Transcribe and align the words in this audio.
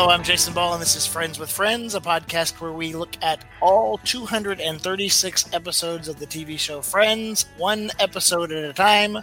Hello, 0.00 0.12
I'm 0.12 0.22
Jason 0.22 0.54
Ball, 0.54 0.72
and 0.72 0.80
this 0.80 0.96
is 0.96 1.04
Friends 1.04 1.38
with 1.38 1.52
Friends, 1.52 1.94
a 1.94 2.00
podcast 2.00 2.58
where 2.58 2.72
we 2.72 2.94
look 2.94 3.18
at 3.20 3.44
all 3.60 3.98
236 3.98 5.52
episodes 5.52 6.08
of 6.08 6.18
the 6.18 6.26
TV 6.26 6.58
show 6.58 6.80
Friends, 6.80 7.44
one 7.58 7.90
episode 8.00 8.50
at 8.50 8.64
a 8.64 8.72
time. 8.72 9.18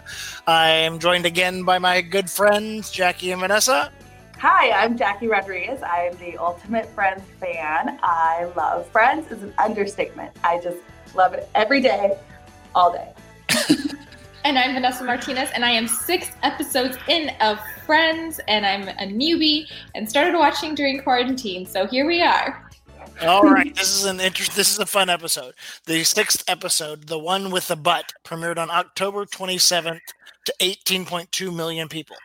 I 0.46 0.68
am 0.68 1.00
joined 1.00 1.26
again 1.26 1.64
by 1.64 1.80
my 1.80 2.00
good 2.00 2.30
friends, 2.30 2.92
Jackie 2.92 3.32
and 3.32 3.40
Vanessa. 3.40 3.90
Hi, 4.38 4.70
I'm 4.70 4.96
Jackie 4.96 5.26
Rodriguez. 5.26 5.82
I 5.82 6.02
am 6.12 6.16
the 6.18 6.36
ultimate 6.36 6.86
Friends 6.90 7.24
fan. 7.40 7.98
I 8.04 8.48
love 8.56 8.88
Friends 8.90 9.32
is 9.32 9.42
an 9.42 9.52
understatement. 9.58 10.30
I 10.44 10.60
just 10.60 10.78
love 11.12 11.34
it 11.34 11.48
every 11.56 11.80
day, 11.80 12.16
all 12.76 12.92
day. 12.92 13.12
and 14.44 14.58
I'm 14.58 14.74
Vanessa 14.74 15.04
Martinez, 15.04 15.50
and 15.54 15.64
I 15.64 15.70
am 15.70 15.86
six 15.88 16.30
episodes 16.42 16.96
in 17.08 17.30
of 17.40 17.58
Friends, 17.86 18.40
and 18.48 18.66
I'm 18.66 18.88
a 18.88 19.06
newbie 19.12 19.66
and 19.94 20.08
started 20.08 20.36
watching 20.36 20.74
during 20.74 21.00
quarantine. 21.02 21.66
So 21.66 21.86
here 21.86 22.06
we 22.06 22.22
are. 22.22 22.68
All 23.22 23.42
right, 23.42 23.74
this 23.74 23.96
is 23.96 24.04
an 24.04 24.20
interest. 24.20 24.54
This 24.54 24.70
is 24.70 24.78
a 24.78 24.86
fun 24.86 25.10
episode. 25.10 25.54
The 25.86 26.04
sixth 26.04 26.44
episode, 26.48 27.08
the 27.08 27.18
one 27.18 27.50
with 27.50 27.66
the 27.66 27.76
butt, 27.76 28.12
premiered 28.24 28.58
on 28.58 28.70
October 28.70 29.24
27th 29.26 29.98
to 30.44 30.54
18.2 30.60 31.54
million 31.54 31.88
people. 31.88 32.16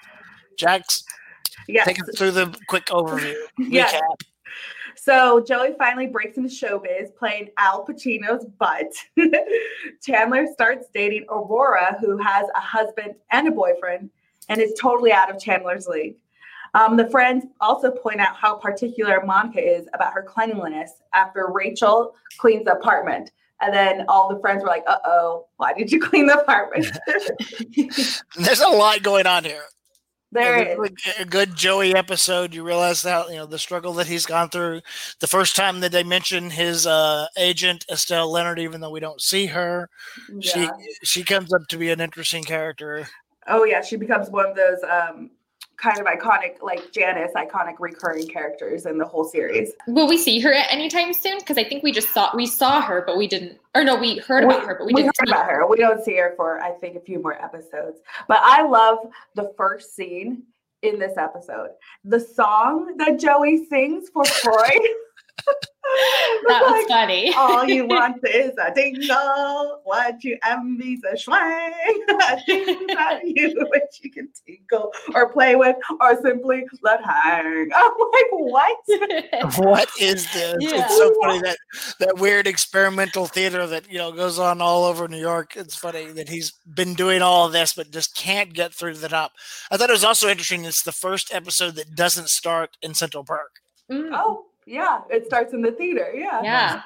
Jax, 0.58 1.04
Yes. 1.68 1.88
take 1.88 2.02
us 2.02 2.18
through 2.18 2.32
the 2.32 2.56
quick 2.68 2.86
overview. 2.88 3.36
Yes. 3.58 3.94
Recap. 3.94 4.28
So 4.96 5.42
Joey 5.42 5.76
finally 5.78 6.08
breaks 6.08 6.38
into 6.38 6.50
showbiz 6.50 7.16
playing 7.16 7.50
Al 7.58 7.86
Pacino's 7.86 8.46
butt. 8.46 8.94
Chandler 10.04 10.48
starts 10.52 10.88
dating 10.94 11.26
Aurora, 11.30 11.98
who 12.00 12.18
has 12.18 12.48
a 12.56 12.60
husband 12.60 13.16
and 13.32 13.48
a 13.48 13.52
boyfriend 13.52 14.10
and 14.50 14.62
is 14.62 14.74
totally 14.80 15.12
out 15.12 15.34
of 15.34 15.42
Chandler's 15.42 15.88
league. 15.88 16.16
Um, 16.76 16.98
the 16.98 17.10
friends 17.10 17.46
also 17.62 17.92
point 17.92 18.20
out 18.20 18.36
how 18.36 18.56
particular 18.56 19.24
Monica 19.24 19.62
is 19.62 19.88
about 19.94 20.14
her 20.14 20.24
cleanliness 20.24 20.92
after 21.14 21.48
Rachel 21.52 22.16
cleans 22.40 22.66
the 22.66 22.74
apartment. 22.74 23.32
And 23.62 23.74
then 23.74 24.06
all 24.10 24.34
the 24.34 24.40
friends 24.40 24.64
were 24.64 24.70
like, 24.70 24.84
uh 24.88 24.98
oh, 25.06 25.46
why 25.58 25.74
did 25.74 25.92
you 25.92 26.00
clean 26.00 26.26
the 26.26 26.40
apartment? 26.40 26.88
There's 28.36 28.62
a 28.62 28.68
lot 28.68 29.04
going 29.04 29.28
on 29.28 29.44
here. 29.44 29.64
There 30.34 30.58
It 30.58 30.78
it. 30.80 31.18
A 31.18 31.22
a 31.22 31.26
good 31.26 31.56
Joey 31.56 31.96
episode. 31.96 32.54
You 32.54 32.64
realize 32.64 33.04
how 33.04 33.28
you 33.28 33.36
know 33.36 33.46
the 33.46 33.60
struggle 33.60 33.94
that 33.94 34.08
he's 34.08 34.26
gone 34.26 34.50
through. 34.50 34.82
The 35.20 35.28
first 35.28 35.56
time 35.56 35.80
that 35.82 35.92
they 35.92 36.04
mention 36.04 36.50
his 36.50 36.86
uh, 36.86 37.28
agent 37.38 37.86
Estelle 37.90 38.32
Leonard, 38.32 38.60
even 38.60 38.82
though 38.82 38.92
we 38.92 39.00
don't 39.00 39.22
see 39.22 39.48
her, 39.48 39.90
she 40.42 40.70
she 41.04 41.24
comes 41.24 41.54
up 41.54 41.68
to 41.70 41.78
be 41.78 41.90
an 41.92 42.02
interesting 42.02 42.44
character. 42.44 43.08
Oh 43.48 43.64
yeah, 43.64 43.82
she 43.82 43.96
becomes 43.96 44.30
one 44.30 44.46
of 44.46 44.56
those 44.56 44.80
um, 44.84 45.32
kind 45.84 46.00
of 46.00 46.06
iconic, 46.06 46.62
like 46.62 46.92
Janice, 46.94 47.34
iconic 47.36 47.76
recurring 47.80 48.26
characters 48.28 48.86
in 48.86 48.98
the 48.98 49.06
whole 49.06 49.26
series. 49.26 49.74
Will 49.88 50.08
we 50.08 50.18
see 50.18 50.40
her 50.40 50.54
at 50.54 50.72
any 50.72 50.88
time 50.88 51.12
soon? 51.14 51.40
Because 51.40 51.58
I 51.58 51.66
think 51.66 51.84
we 51.84 51.92
just 51.92 52.14
saw 52.14 52.34
we 52.36 52.48
saw 52.48 52.82
her, 52.82 53.04
but 53.06 53.18
we 53.18 53.28
didn't. 53.28 53.58
Or 53.76 53.84
no, 53.84 53.98
we 53.98 54.20
heard 54.20 54.46
about 54.46 54.64
her, 54.64 54.76
but 54.76 54.86
we, 54.86 54.94
we 54.94 55.02
didn't. 55.02 55.16
heard 55.20 55.28
see 55.28 55.34
about 55.34 55.50
her. 55.50 55.68
We 55.68 55.78
don't 55.78 56.04
see 56.04 56.16
her 56.18 56.34
for 56.38 56.62
I 56.62 56.72
think 56.72 56.96
a 56.96 57.02
few 57.02 57.22
more 57.22 57.42
episodes. 57.44 58.00
But 58.28 58.38
I 58.42 58.66
love 58.66 59.00
the 59.36 59.54
first 59.58 59.96
scene 59.96 60.44
in 60.84 61.00
this 61.00 61.18
episode. 61.18 61.72
The 62.06 62.20
song 62.20 62.96
that 62.98 63.20
Joey 63.20 63.66
sings 63.66 64.10
for 64.10 64.24
Freud. 64.24 64.72
That 66.48 66.62
was 66.64 66.72
Like, 66.72 66.88
funny. 66.88 67.34
All 67.36 67.66
you 67.66 67.86
want 67.88 68.18
is 68.28 68.52
a 68.58 68.74
dingle. 68.74 69.82
What 69.84 70.24
you 70.24 70.38
envy's 70.44 71.02
a 71.12 71.16
swang. 71.18 71.74
A 72.10 72.42
thing 72.46 72.88
that 72.88 73.22
you 73.24 73.54
wish 73.70 73.84
you 74.02 74.10
could 74.10 74.28
tinkle 74.48 74.92
or 75.14 75.30
play 75.32 75.56
with 75.56 75.76
or 76.02 76.20
simply 76.22 76.66
let 76.82 77.04
hang. 77.04 77.70
I'm 77.76 77.92
like, 77.92 78.32
what? 78.32 78.78
What 79.58 79.90
is 80.02 80.32
this? 80.34 80.56
Yeah. 80.60 80.86
It's 80.86 80.98
so 80.98 81.14
funny 81.22 81.42
that 81.42 81.58
that 82.00 82.18
weird 82.18 82.48
experimental 82.48 83.28
theater 83.28 83.68
that 83.68 83.92
you 83.92 83.98
know 83.98 84.12
goes 84.12 84.40
on 84.40 84.62
all 84.62 84.86
over 84.86 85.08
New 85.08 85.20
York. 85.20 85.56
It's 85.56 85.76
funny 85.76 86.06
that 86.14 86.30
he's 86.30 86.54
been 86.74 86.94
doing 86.96 87.22
all 87.22 87.46
of 87.46 87.52
this, 87.52 87.74
but 87.74 87.92
just 87.92 88.16
can't 88.16 88.54
get 88.54 88.74
through 88.74 88.94
to 88.94 89.00
the 89.00 89.10
top. 89.10 89.34
I 89.70 89.78
thought 89.78 89.90
it 89.90 89.94
was 89.94 90.04
also 90.06 90.28
interesting. 90.30 90.66
It's 90.66 90.84
the 90.84 90.92
first 90.92 91.34
episode 91.34 91.76
that 91.76 91.94
doesn't 91.94 92.30
start 92.30 92.78
in 92.82 92.94
Central 92.94 93.24
Park. 93.24 93.52
Mm. 93.92 94.10
Oh, 94.14 94.46
yeah. 94.66 95.02
It 95.10 95.26
starts 95.26 95.54
in 95.54 95.62
the 95.62 95.72
theater. 95.72 96.12
Yeah. 96.14 96.42
yeah. 96.44 96.82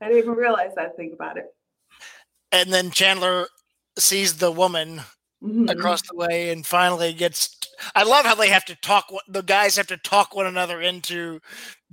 I 0.00 0.06
didn't 0.08 0.18
even 0.24 0.34
realize 0.34 0.74
that 0.76 0.96
thing 0.96 1.12
about 1.12 1.36
it. 1.36 1.46
and 2.52 2.72
then 2.72 2.90
Chandler 2.90 3.46
sees 3.98 4.38
the 4.38 4.50
woman 4.50 5.02
Mhm. 5.42 5.70
across 5.70 6.02
the 6.02 6.16
way 6.16 6.50
and 6.50 6.66
finally 6.66 7.12
gets 7.12 7.56
I 7.94 8.02
love 8.02 8.24
how 8.26 8.34
they 8.34 8.48
have 8.48 8.64
to 8.64 8.74
talk 8.76 9.06
the 9.28 9.42
guys 9.42 9.76
have 9.76 9.86
to 9.88 9.96
talk 9.96 10.34
one 10.34 10.46
another 10.46 10.80
into 10.82 11.40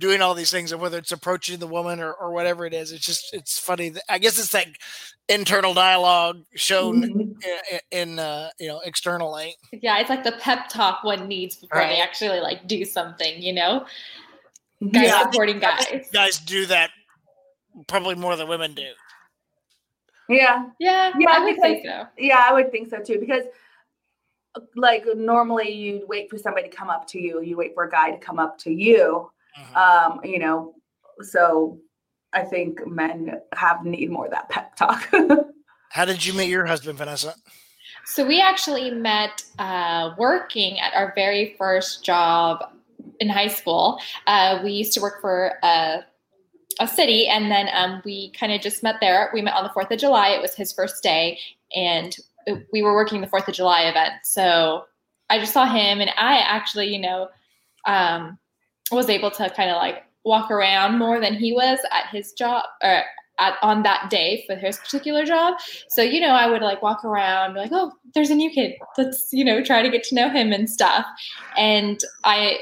doing 0.00 0.20
all 0.20 0.34
these 0.34 0.50
things 0.50 0.72
and 0.72 0.80
whether 0.80 0.98
it's 0.98 1.12
approaching 1.12 1.58
the 1.60 1.66
woman 1.68 2.00
or, 2.00 2.12
or 2.14 2.32
whatever 2.32 2.66
it 2.66 2.74
is 2.74 2.90
it's 2.90 3.06
just 3.06 3.32
it's 3.32 3.56
funny 3.58 3.92
I 4.08 4.18
guess 4.18 4.36
it's 4.40 4.52
like 4.52 4.80
internal 5.28 5.74
dialogue 5.74 6.42
shown 6.56 7.02
Mhm. 7.02 7.44
i- 7.72 7.80
in 7.92 8.18
uh 8.18 8.50
you 8.58 8.66
know 8.66 8.80
externally 8.80 9.54
Yeah, 9.72 9.98
it's 10.00 10.10
like 10.10 10.24
the 10.24 10.32
pep 10.40 10.68
talk 10.68 11.04
one 11.04 11.28
needs 11.28 11.54
before 11.56 11.78
Right. 11.80 11.90
they 11.96 12.00
actually 12.00 12.40
like 12.40 12.66
do 12.66 12.84
something, 12.84 13.40
you 13.40 13.52
know? 13.52 13.86
Guys 14.82 15.04
Yeah. 15.04 15.22
supporting 15.22 15.58
guys. 15.58 16.08
guys 16.12 16.38
do 16.38 16.66
that 16.66 16.90
probably 17.88 18.14
more 18.14 18.36
than 18.36 18.48
women 18.48 18.74
do 18.74 18.92
Yeah. 20.28 20.66
Yeah, 20.78 21.12
Yeah, 21.18 21.30
I 21.30 21.44
would 21.44 21.56
think 21.56 21.84
so. 21.86 22.06
Yeah, 22.18 22.42
I 22.42 22.52
would 22.52 22.70
think 22.72 22.88
so 22.90 22.98
too. 23.00 23.18
Because 23.18 23.44
like 24.74 25.04
normally 25.14 25.70
you'd 25.70 26.08
wait 26.08 26.30
for 26.30 26.38
somebody 26.38 26.68
to 26.68 26.74
come 26.74 26.88
up 26.90 27.06
to 27.08 27.20
you, 27.20 27.42
you 27.42 27.56
wait 27.56 27.74
for 27.74 27.84
a 27.84 27.90
guy 27.90 28.10
to 28.10 28.18
come 28.18 28.38
up 28.38 28.58
to 28.58 28.70
you. 28.72 29.30
Mhm. 29.58 29.76
Um, 29.76 30.20
you 30.24 30.38
know, 30.38 30.74
so 31.20 31.78
I 32.32 32.42
think 32.42 32.86
men 32.86 33.40
have 33.54 33.84
need 33.84 34.10
more 34.10 34.26
of 34.26 34.30
that 34.32 34.48
pep 34.48 34.74
talk. 34.76 35.08
how 35.90 36.04
did 36.04 36.24
you 36.24 36.32
meet 36.34 36.48
your 36.48 36.66
husband 36.66 36.98
Vanessa 36.98 37.34
So 38.04 38.26
we 38.26 38.40
actually 38.40 38.90
met 38.90 39.42
uh, 39.58 40.14
working 40.18 40.78
at 40.80 40.92
our 40.94 41.12
very 41.14 41.54
first 41.58 42.04
job 42.04 42.72
in 43.20 43.28
high 43.28 43.48
school. 43.48 44.00
Uh, 44.26 44.60
we 44.62 44.72
used 44.72 44.92
to 44.94 45.00
work 45.00 45.20
for 45.20 45.54
a, 45.62 46.00
a 46.80 46.86
city, 46.88 47.26
and 47.28 47.50
then 47.50 47.68
um, 47.72 48.02
we 48.04 48.30
kind 48.32 48.52
of 48.52 48.60
just 48.60 48.82
met 48.82 48.96
there. 49.00 49.30
We 49.32 49.42
met 49.42 49.54
on 49.54 49.64
the 49.64 49.70
Fourth 49.70 49.90
of 49.90 49.98
July. 49.98 50.28
It 50.30 50.42
was 50.42 50.54
his 50.54 50.72
first 50.72 51.02
day, 51.02 51.38
and 51.74 52.16
it- 52.46 52.66
we 52.72 52.82
were 52.82 52.94
working 52.94 53.20
the 53.20 53.26
Fourth 53.26 53.48
of 53.48 53.54
July 53.54 53.82
event. 53.82 54.14
So 54.24 54.84
I 55.30 55.38
just 55.38 55.52
saw 55.52 55.66
him, 55.66 56.00
and 56.00 56.10
I 56.16 56.38
actually, 56.38 56.92
you 56.94 57.00
know, 57.00 57.28
um, 57.86 58.38
was 58.90 59.08
able 59.08 59.30
to 59.32 59.50
kind 59.50 59.70
of 59.70 59.76
like 59.76 60.04
walk 60.24 60.50
around 60.50 60.98
more 60.98 61.20
than 61.20 61.34
he 61.34 61.52
was 61.52 61.78
at 61.92 62.08
his 62.10 62.32
job 62.32 62.64
or 62.82 63.02
at, 63.38 63.54
on 63.62 63.82
that 63.82 64.08
day 64.10 64.44
for 64.46 64.56
his 64.56 64.78
particular 64.78 65.24
job. 65.24 65.54
So, 65.88 66.02
you 66.02 66.20
know, 66.20 66.30
I 66.30 66.48
would 66.48 66.62
like 66.62 66.82
walk 66.82 67.04
around, 67.04 67.54
like, 67.54 67.70
oh, 67.72 67.92
there's 68.14 68.30
a 68.30 68.34
new 68.34 68.50
kid. 68.50 68.74
Let's, 68.96 69.28
you 69.32 69.44
know, 69.44 69.62
try 69.62 69.82
to 69.82 69.90
get 69.90 70.02
to 70.04 70.14
know 70.14 70.28
him 70.28 70.52
and 70.52 70.68
stuff. 70.70 71.04
And 71.56 72.00
I, 72.24 72.58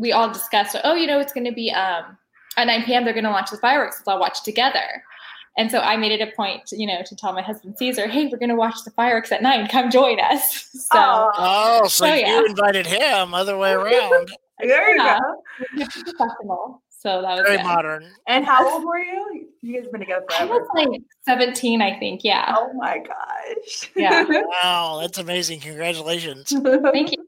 we 0.00 0.12
all 0.12 0.32
discussed, 0.32 0.76
oh, 0.82 0.94
you 0.94 1.06
know, 1.06 1.20
it's 1.20 1.32
going 1.32 1.44
to 1.46 1.52
be 1.52 1.70
um, 1.70 2.16
at 2.56 2.66
9 2.66 2.84
p.m. 2.84 3.04
They're 3.04 3.12
going 3.14 3.24
to 3.24 3.30
launch 3.30 3.50
the 3.50 3.58
fireworks. 3.58 3.96
Let's 3.98 4.08
all 4.08 4.18
watch 4.18 4.42
together. 4.42 5.04
And 5.58 5.70
so 5.70 5.80
I 5.80 5.96
made 5.96 6.12
it 6.12 6.26
a 6.26 6.34
point, 6.34 6.64
to, 6.68 6.76
you 6.80 6.86
know, 6.86 7.02
to 7.04 7.14
tell 7.16 7.32
my 7.34 7.42
husband 7.42 7.76
Caesar, 7.78 8.06
hey, 8.06 8.26
we're 8.26 8.38
going 8.38 8.48
to 8.48 8.54
watch 8.56 8.76
the 8.84 8.90
fireworks 8.92 9.30
at 9.30 9.42
nine. 9.42 9.66
Come 9.68 9.90
join 9.90 10.18
us. 10.20 10.68
So 10.90 11.30
oh 11.36 11.86
so 11.88 12.06
Oh, 12.06 12.14
you 12.14 12.20
yeah. 12.22 12.42
invited 12.46 12.86
him 12.86 13.34
other 13.34 13.56
way 13.58 13.72
around 13.74 14.30
there 14.60 14.96
you 14.96 14.98
go. 14.98 15.18
professional. 15.86 16.82
So 16.88 17.22
that 17.22 17.32
was 17.36 17.42
very 17.44 17.56
good. 17.58 17.64
modern 17.64 18.10
And 18.26 18.44
how 18.44 18.68
old 18.68 18.84
were 18.84 18.98
you? 18.98 19.48
You 19.62 19.80
guys 19.80 19.90
been 19.90 20.00
together 20.00 20.24
I 20.38 20.44
was 20.46 20.66
like 20.74 20.88
17, 21.26 21.80
I 21.82 21.98
think. 21.98 22.24
Yeah. 22.24 22.54
Oh 22.58 22.72
my 22.74 22.98
gosh. 22.98 23.90
Yeah. 23.96 24.24
wow 24.62 24.98
that's 25.00 25.18
amazing 25.18 25.60
congratulations 25.60 26.48
Thank 26.92 27.12
you. 27.12 27.19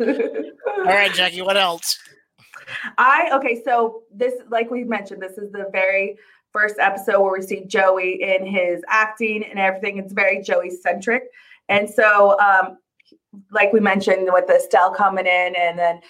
All 0.00 0.84
right 0.84 1.12
Jackie 1.14 1.42
what 1.42 1.56
else 1.56 1.98
I 2.98 3.30
okay, 3.34 3.62
so 3.64 4.02
this 4.14 4.34
like 4.50 4.70
we 4.70 4.84
mentioned, 4.84 5.22
this 5.22 5.38
is 5.38 5.52
the 5.52 5.68
very 5.72 6.16
first 6.52 6.76
episode 6.78 7.20
where 7.22 7.32
we 7.32 7.42
see 7.42 7.64
Joey 7.64 8.22
in 8.22 8.46
his 8.46 8.82
acting 8.88 9.44
and 9.44 9.58
everything. 9.58 9.98
It's 9.98 10.12
very 10.12 10.42
Joey 10.42 10.70
centric. 10.70 11.24
And 11.68 11.88
so 11.88 12.38
um 12.40 12.78
like 13.50 13.72
we 13.72 13.80
mentioned 13.80 14.28
with 14.30 14.46
the 14.46 14.56
Estelle 14.56 14.92
coming 14.92 15.26
in 15.26 15.54
and 15.56 15.78
then 15.78 16.00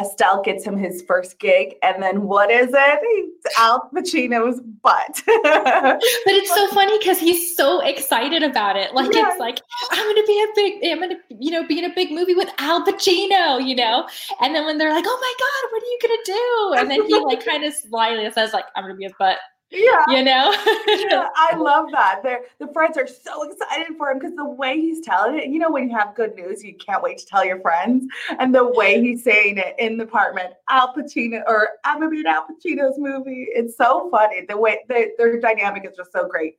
Estelle 0.00 0.42
gets 0.42 0.64
him 0.64 0.76
his 0.78 1.02
first 1.02 1.38
gig, 1.38 1.74
and 1.82 2.02
then 2.02 2.22
what 2.22 2.50
is 2.50 2.68
it? 2.72 2.98
It's 3.02 3.58
Al 3.58 3.90
Pacino's 3.94 4.60
butt. 4.82 5.22
But 5.26 6.34
it's 6.34 6.54
so 6.54 6.66
funny 6.68 6.98
because 6.98 7.18
he's 7.18 7.54
so 7.56 7.80
excited 7.80 8.42
about 8.42 8.76
it. 8.76 8.94
Like 8.94 9.12
Yeah. 9.14 9.28
it's 9.30 9.38
like 9.38 9.60
I'm 9.90 10.06
gonna 10.06 10.26
be 10.26 10.42
a 10.42 10.46
big, 10.54 10.92
I'm 10.92 11.00
gonna, 11.00 11.20
you 11.28 11.50
know, 11.50 11.66
be 11.66 11.78
in 11.78 11.84
a 11.84 11.94
big 11.94 12.10
movie 12.10 12.34
with 12.34 12.48
Al 12.58 12.84
Pacino, 12.86 13.64
you 13.66 13.74
know. 13.76 14.08
And 14.40 14.54
then 14.54 14.64
when 14.64 14.78
they're 14.78 14.92
like, 14.92 15.04
"Oh 15.06 15.18
my 15.20 15.34
God, 15.38 15.72
what 15.72 15.82
are 15.82 15.86
you 15.86 15.98
gonna 16.02 16.22
do?" 16.24 16.80
and 16.80 16.90
then 16.90 17.06
he 17.06 17.18
like 17.24 17.44
kind 17.44 17.64
of 17.64 17.74
slyly 17.74 18.30
says, 18.32 18.52
"Like 18.52 18.64
I'm 18.76 18.84
gonna 18.84 18.94
be 18.94 19.04
a 19.06 19.10
butt." 19.18 19.38
Yeah. 19.72 20.04
You 20.08 20.22
know? 20.22 20.52
yeah, 20.86 21.28
I 21.34 21.56
love 21.56 21.86
that. 21.92 22.20
They're, 22.22 22.42
the 22.58 22.68
friends 22.68 22.96
are 22.98 23.06
so 23.06 23.50
excited 23.50 23.96
for 23.96 24.10
him 24.10 24.18
because 24.18 24.36
the 24.36 24.44
way 24.44 24.80
he's 24.80 25.00
telling 25.00 25.38
it, 25.38 25.46
you 25.46 25.58
know, 25.58 25.70
when 25.70 25.88
you 25.88 25.96
have 25.96 26.14
good 26.14 26.34
news, 26.34 26.62
you 26.62 26.74
can't 26.74 27.02
wait 27.02 27.18
to 27.18 27.26
tell 27.26 27.44
your 27.44 27.60
friends. 27.60 28.06
And 28.38 28.54
the 28.54 28.66
way 28.66 29.00
he's 29.00 29.24
saying 29.24 29.58
it 29.58 29.74
in 29.78 29.96
the 29.96 30.04
apartment, 30.04 30.54
Al 30.68 30.94
Pacino, 30.94 31.42
or 31.46 31.70
I'm 31.84 31.98
gonna 31.98 32.10
be 32.10 32.20
in 32.20 32.26
Al 32.26 32.46
Pacino's 32.46 32.98
movie. 32.98 33.48
It's 33.50 33.76
so 33.76 34.10
funny. 34.10 34.44
The 34.46 34.56
way 34.56 34.80
they, 34.88 35.12
their 35.16 35.40
dynamic 35.40 35.84
is 35.86 35.96
just 35.96 36.12
so 36.12 36.28
great. 36.28 36.58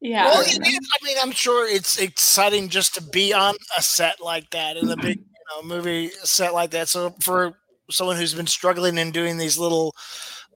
yeah. 0.00 0.24
Well, 0.24 0.42
it 0.42 0.66
is. 0.66 0.88
I 1.00 1.04
mean, 1.04 1.16
I'm 1.22 1.32
sure 1.32 1.68
it's 1.68 1.98
exciting 1.98 2.68
just 2.68 2.94
to 2.96 3.02
be 3.02 3.32
on 3.32 3.54
a 3.78 3.82
set 3.82 4.20
like 4.20 4.50
that 4.50 4.76
in 4.76 4.90
a 4.90 4.96
big 4.96 5.18
you 5.18 5.62
know, 5.62 5.62
movie 5.62 6.10
set 6.24 6.52
like 6.52 6.70
that. 6.70 6.88
So 6.88 7.14
for 7.20 7.56
someone 7.90 8.16
who's 8.16 8.34
been 8.34 8.46
struggling 8.46 8.98
and 8.98 9.12
doing 9.12 9.36
these 9.36 9.58
little 9.58 9.94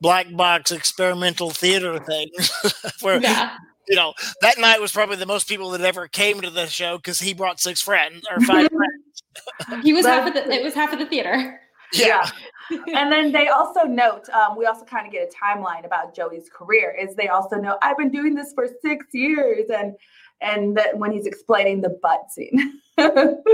black 0.00 0.26
box 0.36 0.70
experimental 0.72 1.50
theater 1.50 1.98
thing 1.98 2.28
where 3.00 3.20
yeah. 3.20 3.56
you 3.88 3.96
know 3.96 4.12
that 4.40 4.58
night 4.58 4.80
was 4.80 4.92
probably 4.92 5.16
the 5.16 5.26
most 5.26 5.48
people 5.48 5.70
that 5.70 5.80
ever 5.80 6.08
came 6.08 6.40
to 6.40 6.50
the 6.50 6.66
show 6.66 6.96
because 6.98 7.20
he 7.20 7.32
brought 7.34 7.60
six 7.60 7.80
friends 7.80 8.26
or 8.30 8.40
five 8.40 8.68
friends. 8.68 9.22
He 9.82 9.92
was 9.92 10.06
half 10.06 10.26
of 10.28 10.34
That's- 10.34 10.48
the 10.48 10.60
it 10.60 10.62
was 10.64 10.74
half 10.74 10.92
of 10.92 10.98
the 10.98 11.06
theater. 11.06 11.60
Yeah, 11.92 12.28
and 12.70 13.12
then 13.12 13.30
they 13.30 13.48
also 13.48 13.82
note, 13.82 14.28
um, 14.30 14.56
we 14.56 14.66
also 14.66 14.84
kind 14.84 15.06
of 15.06 15.12
get 15.12 15.28
a 15.28 15.44
timeline 15.44 15.84
about 15.84 16.14
Joey's 16.14 16.48
career. 16.52 16.96
Is 16.98 17.14
they 17.14 17.28
also 17.28 17.56
know 17.56 17.78
I've 17.82 17.96
been 17.96 18.10
doing 18.10 18.34
this 18.34 18.52
for 18.52 18.66
six 18.82 19.06
years, 19.12 19.70
and 19.70 19.94
and 20.40 20.76
that 20.76 20.98
when 20.98 21.12
he's 21.12 21.26
explaining 21.26 21.82
the 21.82 21.96
butt 22.02 22.30
scene, 22.32 22.80
so 22.98 23.44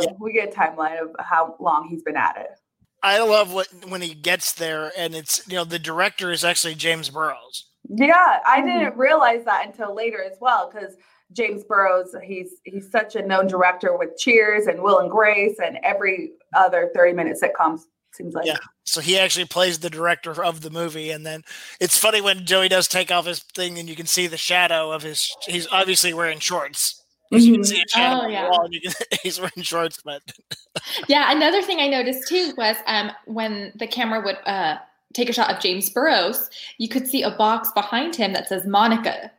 Yeah. 0.00 0.06
we 0.20 0.32
get 0.32 0.52
a 0.52 0.56
timeline 0.56 1.00
of 1.00 1.10
how 1.20 1.56
long 1.60 1.86
he's 1.88 2.02
been 2.02 2.16
at 2.16 2.36
it. 2.36 2.58
I 3.06 3.20
love 3.20 3.52
what 3.52 3.68
when 3.88 4.02
he 4.02 4.14
gets 4.14 4.52
there 4.52 4.90
and 4.98 5.14
it's 5.14 5.46
you 5.46 5.54
know 5.54 5.64
the 5.64 5.78
director 5.78 6.32
is 6.32 6.44
actually 6.44 6.74
James 6.74 7.08
Burrows. 7.08 7.68
Yeah, 7.88 8.40
I 8.44 8.58
mm-hmm. 8.58 8.66
didn't 8.66 8.96
realize 8.96 9.44
that 9.44 9.64
until 9.64 9.94
later 9.94 10.22
as 10.22 10.36
well 10.40 10.70
because 10.72 10.96
James 11.32 11.62
Burrows, 11.62 12.14
he's 12.24 12.54
he's 12.64 12.90
such 12.90 13.14
a 13.14 13.22
known 13.22 13.46
director 13.46 13.96
with 13.96 14.16
Cheers 14.18 14.66
and 14.66 14.82
Will 14.82 14.98
and 14.98 15.08
Grace 15.08 15.56
and 15.64 15.78
every 15.84 16.32
other 16.56 16.90
30 16.96 17.12
minute 17.12 17.38
sitcoms 17.40 17.82
seems 18.12 18.34
like. 18.34 18.46
Yeah. 18.46 18.58
So 18.84 19.00
he 19.00 19.16
actually 19.16 19.46
plays 19.46 19.78
the 19.78 19.90
director 19.90 20.42
of 20.44 20.62
the 20.62 20.70
movie, 20.70 21.10
and 21.12 21.24
then 21.24 21.42
it's 21.80 21.98
funny 21.98 22.20
when 22.20 22.44
Joey 22.44 22.68
does 22.68 22.88
take 22.88 23.12
off 23.12 23.26
his 23.26 23.40
thing, 23.54 23.78
and 23.78 23.88
you 23.88 23.94
can 23.94 24.06
see 24.06 24.26
the 24.26 24.36
shadow 24.36 24.90
of 24.90 25.02
his. 25.02 25.30
He's 25.46 25.68
obviously 25.70 26.12
wearing 26.12 26.40
shorts. 26.40 27.04
Mhm. 27.32 27.64
see 27.66 27.80
a 27.80 27.84
Oh, 27.96 28.26
yeah. 28.26 28.48
wall, 28.48 28.64
and 28.66 28.74
you 28.74 28.80
can, 28.80 28.92
he's 29.22 29.38
wearing 29.40 29.62
shorts, 29.62 30.00
but 30.04 30.22
Yeah, 31.08 31.32
another 31.34 31.62
thing 31.62 31.80
I 31.80 31.88
noticed 31.88 32.28
too 32.28 32.52
was 32.56 32.76
um, 32.86 33.10
when 33.26 33.72
the 33.76 33.86
camera 33.86 34.20
would 34.20 34.38
uh, 34.46 34.78
take 35.14 35.28
a 35.28 35.32
shot 35.32 35.50
of 35.50 35.60
James 35.60 35.90
Burrows, 35.90 36.50
you 36.78 36.88
could 36.88 37.06
see 37.08 37.22
a 37.22 37.30
box 37.30 37.70
behind 37.72 38.14
him 38.14 38.32
that 38.34 38.48
says 38.48 38.66
Monica. 38.66 39.30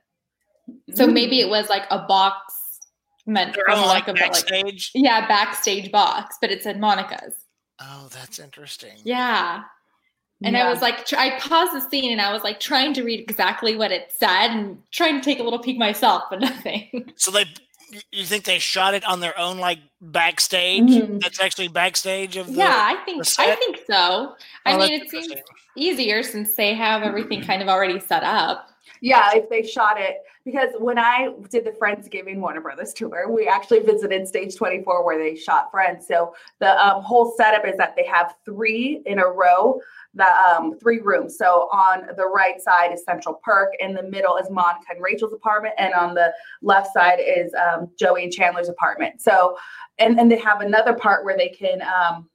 So 0.95 1.07
Mm. 1.07 1.13
maybe 1.13 1.39
it 1.39 1.49
was 1.49 1.69
like 1.69 1.83
a 1.91 1.99
box 1.99 2.53
meant 3.25 3.53
they're 3.55 3.63
for 3.65 3.75
like 3.81 4.07
Monica, 4.07 4.13
but 4.13 4.21
like 4.21 4.31
backstage. 4.47 4.91
yeah, 4.95 5.27
backstage 5.27 5.91
box, 5.91 6.37
but 6.41 6.51
it 6.51 6.63
said 6.63 6.79
Monica's. 6.79 7.35
Oh, 7.79 8.09
that's 8.11 8.39
interesting. 8.39 8.97
Yeah. 9.03 9.63
And 10.43 10.55
Yeah. 10.55 10.65
I 10.67 10.69
was 10.69 10.81
like, 10.81 11.11
I 11.13 11.39
paused 11.39 11.73
the 11.73 11.81
scene 11.89 12.11
and 12.11 12.21
I 12.21 12.31
was 12.33 12.43
like 12.43 12.59
trying 12.59 12.93
to 12.95 13.03
read 13.03 13.19
exactly 13.19 13.75
what 13.75 13.91
it 13.91 14.11
said 14.17 14.47
and 14.51 14.81
trying 14.91 15.19
to 15.19 15.25
take 15.25 15.39
a 15.39 15.43
little 15.43 15.59
peek 15.59 15.77
myself, 15.77 16.23
but 16.29 16.39
nothing. 16.41 17.11
So 17.15 17.31
they, 17.31 17.45
you- 18.11 18.25
think 18.25 18.43
they 18.45 18.59
shot 18.59 18.93
it 18.93 19.03
on 19.05 19.19
their 19.19 19.37
own, 19.39 19.57
like 19.57 19.79
backstage? 20.01 20.83
Mhm. 20.83 21.21
That's 21.21 21.39
actually 21.39 21.67
backstage 21.69 22.37
of 22.37 22.47
the. 22.47 22.53
yeah, 22.53 22.75
I 22.75 22.95
think 23.05 23.23
I 23.39 23.55
think 23.55 23.79
so. 23.89 24.35
I 24.65 24.73
Oh, 24.73 24.77
mean, 24.79 25.01
it 25.01 25.09
seems 25.09 25.33
easier 25.75 26.23
since 26.23 26.55
they 26.55 26.73
have 26.73 27.03
everything 27.03 27.41
kind 27.43 27.61
of 27.61 27.67
already 27.67 27.99
set 27.99 28.23
up. 28.23 28.69
Yeah, 29.01 29.31
if 29.33 29.49
they 29.49 29.63
shot 29.63 29.99
it 29.99 30.17
because 30.45 30.69
when 30.79 30.97
I 30.97 31.33
did 31.49 31.65
the 31.65 31.71
Friendsgiving 31.71 32.38
Warner 32.38 32.61
Brothers 32.61 32.94
tour, 32.94 33.29
we 33.29 33.47
actually 33.47 33.79
visited 33.79 34.27
Stage 34.27 34.55
24 34.55 35.05
where 35.05 35.17
they 35.17 35.35
shot 35.35 35.71
Friends. 35.71 36.07
So 36.07 36.33
the 36.59 36.77
um, 36.83 37.03
whole 37.03 37.33
setup 37.38 37.65
is 37.65 37.77
that 37.77 37.95
they 37.95 38.05
have 38.05 38.35
three 38.45 39.01
in 39.05 39.19
a 39.19 39.27
row, 39.27 39.79
the 40.13 40.25
um, 40.25 40.77
three 40.79 40.99
rooms. 40.99 41.38
So 41.38 41.69
on 41.71 42.07
the 42.15 42.25
right 42.25 42.61
side 42.61 42.94
is 42.94 43.03
Central 43.03 43.39
Perk, 43.44 43.73
in 43.79 43.94
the 43.94 44.03
middle 44.03 44.38
is 44.38 44.49
Monica 44.49 44.85
and 44.91 45.03
Rachel's 45.03 45.33
apartment, 45.33 45.75
and 45.77 45.94
on 45.94 46.13
the 46.13 46.33
left 46.61 46.94
side 46.94 47.19
is 47.19 47.53
um, 47.53 47.89
Joey 47.99 48.23
and 48.23 48.31
Chandler's 48.31 48.69
apartment. 48.69 49.21
So 49.21 49.57
and 49.99 50.19
and 50.19 50.31
they 50.31 50.38
have 50.38 50.61
another 50.61 50.94
part 50.94 51.25
where 51.25 51.38
they 51.38 51.49
can 51.49 51.81
um, 51.81 52.29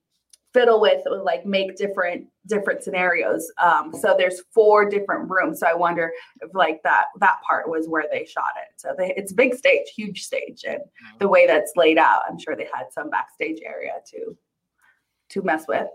fiddle 0.52 0.80
with 0.80 1.02
or 1.06 1.22
like 1.22 1.46
make 1.46 1.76
different 1.76 2.26
different 2.46 2.82
scenarios. 2.82 3.50
Um, 3.62 3.92
so 3.98 4.14
there's 4.16 4.42
four 4.52 4.88
different 4.88 5.30
rooms. 5.30 5.60
So 5.60 5.66
I 5.66 5.74
wonder 5.74 6.12
if 6.40 6.50
like 6.54 6.82
that 6.84 7.06
that 7.20 7.36
part 7.46 7.68
was 7.68 7.88
where 7.88 8.04
they 8.10 8.24
shot 8.24 8.52
it. 8.56 8.80
So 8.80 8.94
they, 8.96 9.14
it's 9.16 9.32
a 9.32 9.34
big 9.34 9.54
stage, 9.54 9.88
huge 9.94 10.24
stage, 10.24 10.64
and 10.66 10.80
the 11.18 11.28
way 11.28 11.46
that's 11.46 11.72
laid 11.76 11.98
out, 11.98 12.22
I'm 12.28 12.38
sure 12.38 12.56
they 12.56 12.68
had 12.72 12.92
some 12.92 13.10
backstage 13.10 13.60
area 13.64 13.92
to 14.12 14.36
to 15.30 15.42
mess 15.42 15.64
with. 15.66 15.88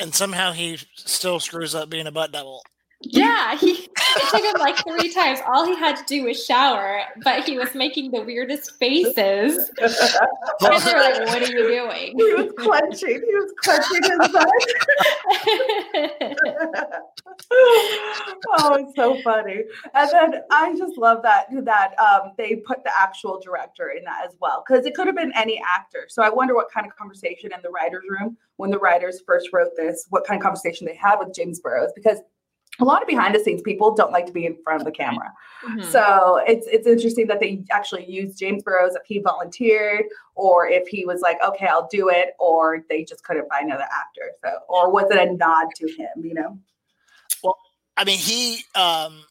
And 0.00 0.14
somehow 0.14 0.52
he 0.52 0.78
still 0.94 1.40
screws 1.40 1.74
up 1.74 1.90
being 1.90 2.06
a 2.06 2.12
butt 2.12 2.32
double. 2.32 2.62
Yeah, 3.00 3.56
he 3.56 3.88
it 4.16 4.30
took 4.30 4.44
him 4.44 4.60
like 4.60 4.76
three 4.84 5.12
times. 5.12 5.40
All 5.46 5.66
he 5.66 5.76
had 5.76 5.96
to 5.96 6.04
do 6.04 6.24
was 6.24 6.44
shower, 6.44 7.02
but 7.22 7.44
he 7.44 7.58
was 7.58 7.74
making 7.74 8.10
the 8.10 8.22
weirdest 8.22 8.78
faces. 8.78 9.70
And 10.60 10.82
they 10.82 10.92
were 10.92 11.00
like, 11.00 11.26
"What 11.26 11.42
are 11.42 11.52
you 11.52 11.68
doing?" 11.68 12.18
he 12.18 12.34
was 12.34 12.52
clenching. 12.58 13.22
He 13.26 13.34
was 13.34 13.52
clenching 13.62 14.02
his 14.02 14.18
butt. 14.32 14.50
oh, 18.58 18.74
it's 18.74 18.94
so 18.96 19.20
funny. 19.22 19.62
And 19.94 20.10
then 20.10 20.42
I 20.50 20.76
just 20.76 20.98
love 20.98 21.22
that 21.22 21.46
that 21.64 21.94
um, 21.98 22.32
they 22.36 22.56
put 22.56 22.82
the 22.84 22.90
actual 22.98 23.40
director 23.40 23.90
in 23.90 24.04
that 24.04 24.24
as 24.26 24.34
well 24.40 24.64
because 24.66 24.84
it 24.84 24.94
could 24.94 25.06
have 25.06 25.16
been 25.16 25.32
any 25.36 25.62
actor. 25.76 26.06
So 26.08 26.22
I 26.22 26.28
wonder 26.28 26.54
what 26.54 26.70
kind 26.72 26.86
of 26.86 26.96
conversation 26.96 27.52
in 27.54 27.60
the 27.62 27.70
writers' 27.70 28.04
room 28.08 28.36
when 28.56 28.70
the 28.70 28.78
writers 28.78 29.22
first 29.24 29.50
wrote 29.52 29.70
this, 29.76 30.06
what 30.10 30.26
kind 30.26 30.38
of 30.40 30.42
conversation 30.42 30.86
they 30.86 30.96
had 30.96 31.16
with 31.16 31.34
James 31.34 31.60
Burrows 31.60 31.92
because 31.94 32.18
a 32.80 32.84
lot 32.84 33.02
of 33.02 33.08
behind 33.08 33.34
the 33.34 33.40
scenes 33.40 33.60
people 33.62 33.94
don't 33.94 34.12
like 34.12 34.26
to 34.26 34.32
be 34.32 34.46
in 34.46 34.56
front 34.62 34.80
of 34.80 34.84
the 34.86 34.92
camera. 34.92 35.32
Mhm. 35.64 35.84
So 35.84 36.40
it's 36.46 36.66
it's 36.68 36.86
interesting 36.86 37.26
that 37.26 37.40
they 37.40 37.62
actually 37.70 38.04
used 38.10 38.38
James 38.38 38.62
Burrows 38.62 38.94
if 38.94 39.02
he 39.06 39.18
volunteered 39.18 40.04
or 40.36 40.68
if 40.68 40.86
he 40.86 41.04
was 41.04 41.20
like, 41.20 41.38
okay, 41.42 41.66
I'll 41.66 41.88
do 41.90 42.08
it, 42.08 42.34
or 42.38 42.84
they 42.88 43.04
just 43.04 43.24
couldn't 43.24 43.48
find 43.48 43.66
another 43.66 43.84
actor. 43.92 44.32
So 44.44 44.50
or 44.68 44.90
was 44.90 45.10
it 45.10 45.18
a 45.18 45.32
nod 45.32 45.68
to 45.76 45.86
him, 45.88 46.08
you 46.22 46.34
know? 46.34 46.58
Well, 47.42 47.56
I 47.96 48.04
mean, 48.04 48.18
he 48.18 48.60
um 48.74 49.24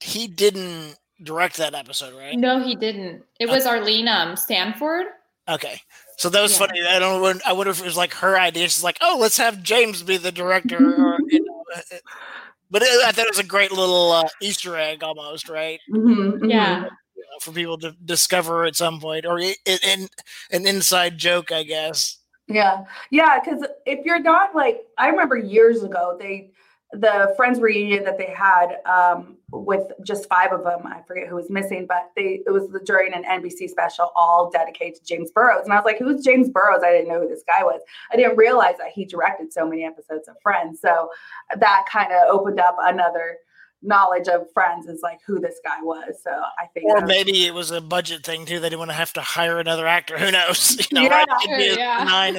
he 0.00 0.26
didn't 0.28 0.96
direct 1.22 1.56
that 1.58 1.74
episode, 1.74 2.14
right? 2.14 2.36
No, 2.38 2.62
he 2.62 2.74
didn't. 2.74 3.22
It 3.38 3.48
was 3.48 3.66
Arlene 3.66 4.08
um, 4.08 4.36
Sanford. 4.36 5.06
Okay, 5.48 5.80
so 6.16 6.28
that 6.30 6.40
was 6.40 6.52
Yeah. 6.52 6.66
funny. 6.66 6.80
I 6.86 6.98
don't. 6.98 7.20
know. 7.20 7.40
I 7.44 7.52
wonder 7.52 7.70
if 7.70 7.80
it 7.80 7.84
was 7.84 7.96
like 7.96 8.14
her 8.14 8.38
idea. 8.38 8.64
She's 8.68 8.84
like, 8.84 8.98
"Oh, 9.00 9.16
let's 9.18 9.36
have 9.36 9.62
James 9.62 10.02
be 10.02 10.16
the 10.16 10.30
director." 10.32 10.78
Or, 10.78 11.18
you 11.26 11.44
know, 11.44 11.49
but 12.70 12.82
it, 12.82 12.88
I 13.06 13.12
thought 13.12 13.26
it 13.26 13.30
was 13.30 13.38
a 13.38 13.44
great 13.44 13.72
little 13.72 14.12
uh, 14.12 14.28
Easter 14.40 14.76
egg, 14.76 15.02
almost, 15.02 15.48
right? 15.48 15.80
Mhm, 15.92 16.38
mhm. 16.40 16.50
Yeah. 16.50 16.84
You 17.16 17.22
know, 17.22 17.38
for 17.40 17.52
people 17.52 17.78
to 17.78 17.92
discover 18.04 18.64
at 18.64 18.76
some 18.76 19.00
point, 19.00 19.26
or 19.26 19.38
i- 19.40 19.56
i- 19.66 19.78
in 19.84 20.08
an 20.50 20.66
inside 20.66 21.18
joke, 21.18 21.52
I 21.52 21.62
guess. 21.64 22.18
Yeah. 22.48 22.84
Yeah. 23.10 23.38
Cause 23.44 23.64
if 23.86 24.04
you're 24.04 24.18
not 24.20 24.54
like, 24.54 24.80
I 24.98 25.08
remember 25.08 25.36
years 25.36 25.82
ago, 25.84 26.16
they, 26.18 26.50
the 26.92 27.32
Friends 27.36 27.60
reunion 27.60 28.04
that 28.04 28.18
they 28.18 28.26
had 28.26 28.78
um, 28.84 29.36
with 29.52 29.92
just 30.04 30.28
five 30.28 30.52
of 30.52 30.64
them, 30.64 30.86
I 30.86 31.02
forget 31.06 31.28
who 31.28 31.36
was 31.36 31.48
missing, 31.48 31.86
but 31.86 32.10
they, 32.16 32.40
it 32.44 32.50
was 32.50 32.68
the, 32.68 32.80
during 32.80 33.14
an 33.14 33.22
NBC 33.24 33.68
special 33.68 34.10
all 34.16 34.50
dedicated 34.50 34.96
to 34.96 35.04
James 35.04 35.30
Burrows. 35.30 35.64
And 35.64 35.72
I 35.72 35.76
was 35.76 35.84
like, 35.84 35.98
who's 35.98 36.24
James 36.24 36.48
Burrows? 36.48 36.82
I 36.84 36.90
didn't 36.90 37.08
know 37.08 37.20
who 37.20 37.28
this 37.28 37.44
guy 37.46 37.62
was. 37.62 37.80
I 38.12 38.16
didn't 38.16 38.36
realize 38.36 38.76
that 38.78 38.88
he 38.92 39.04
directed 39.04 39.52
so 39.52 39.68
many 39.68 39.84
episodes 39.84 40.26
of 40.28 40.36
Friends. 40.42 40.80
So 40.80 41.10
that 41.56 41.86
kind 41.88 42.12
of 42.12 42.28
opened 42.28 42.58
up 42.58 42.76
another 42.80 43.38
knowledge 43.82 44.28
of 44.28 44.46
Friends 44.52 44.86
is 44.86 45.00
like 45.02 45.20
who 45.26 45.40
this 45.40 45.58
guy 45.64 45.82
was. 45.82 46.20
So 46.22 46.30
I 46.30 46.66
think, 46.74 46.86
Or 46.86 47.00
maybe 47.06 47.46
it 47.46 47.54
was 47.54 47.70
a 47.70 47.80
budget 47.80 48.24
thing 48.24 48.44
too. 48.44 48.60
They 48.60 48.68
didn't 48.68 48.78
want 48.80 48.90
to 48.90 48.94
have 48.96 49.12
to 49.14 49.20
hire 49.20 49.58
another 49.58 49.86
actor. 49.86 50.18
Who 50.18 50.30
knows? 50.30 50.76
You 50.90 50.98
know, 50.98 51.02
Yeah, 51.02 51.08
right? 51.08 51.28
It 51.28 51.48
could 51.48 51.56
be 51.56 51.62
sure, 51.64 51.72
as 51.72 51.78
yeah. 51.78 52.38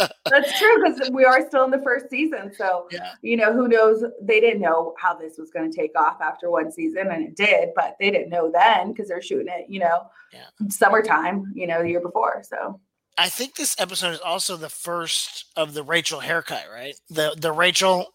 as- 0.00 0.10
that's 0.30 0.58
true 0.58 0.82
because 0.82 1.10
we 1.12 1.24
are 1.24 1.46
still 1.46 1.64
in 1.64 1.70
the 1.70 1.82
first 1.82 2.08
season. 2.10 2.52
So 2.56 2.88
yeah. 2.90 3.12
you 3.22 3.36
know, 3.36 3.52
who 3.52 3.68
knows? 3.68 4.02
They 4.22 4.40
didn't 4.40 4.60
know 4.60 4.94
how 4.98 5.14
this 5.14 5.36
was 5.38 5.50
going 5.50 5.70
to 5.70 5.76
take 5.76 5.92
off 5.98 6.20
after 6.20 6.50
one 6.50 6.70
season, 6.72 7.08
and 7.08 7.24
it 7.26 7.36
did, 7.36 7.70
but 7.76 7.96
they 8.00 8.10
didn't 8.10 8.30
know 8.30 8.50
then 8.50 8.92
because 8.92 9.08
they're 9.08 9.22
shooting 9.22 9.48
it, 9.48 9.66
you 9.68 9.80
know, 9.80 10.02
Yeah. 10.32 10.46
summertime, 10.68 11.52
you 11.54 11.66
know, 11.66 11.82
the 11.82 11.90
year 11.90 12.00
before. 12.00 12.42
So, 12.42 12.80
I 13.18 13.28
think 13.28 13.54
this 13.56 13.76
episode 13.78 14.12
is 14.14 14.20
also 14.20 14.56
the 14.56 14.68
first 14.70 15.46
of 15.56 15.74
the 15.74 15.82
Rachel 15.82 16.20
haircut, 16.20 16.64
right? 16.72 16.94
The 17.10 17.34
the 17.36 17.52
Rachel. 17.52 18.06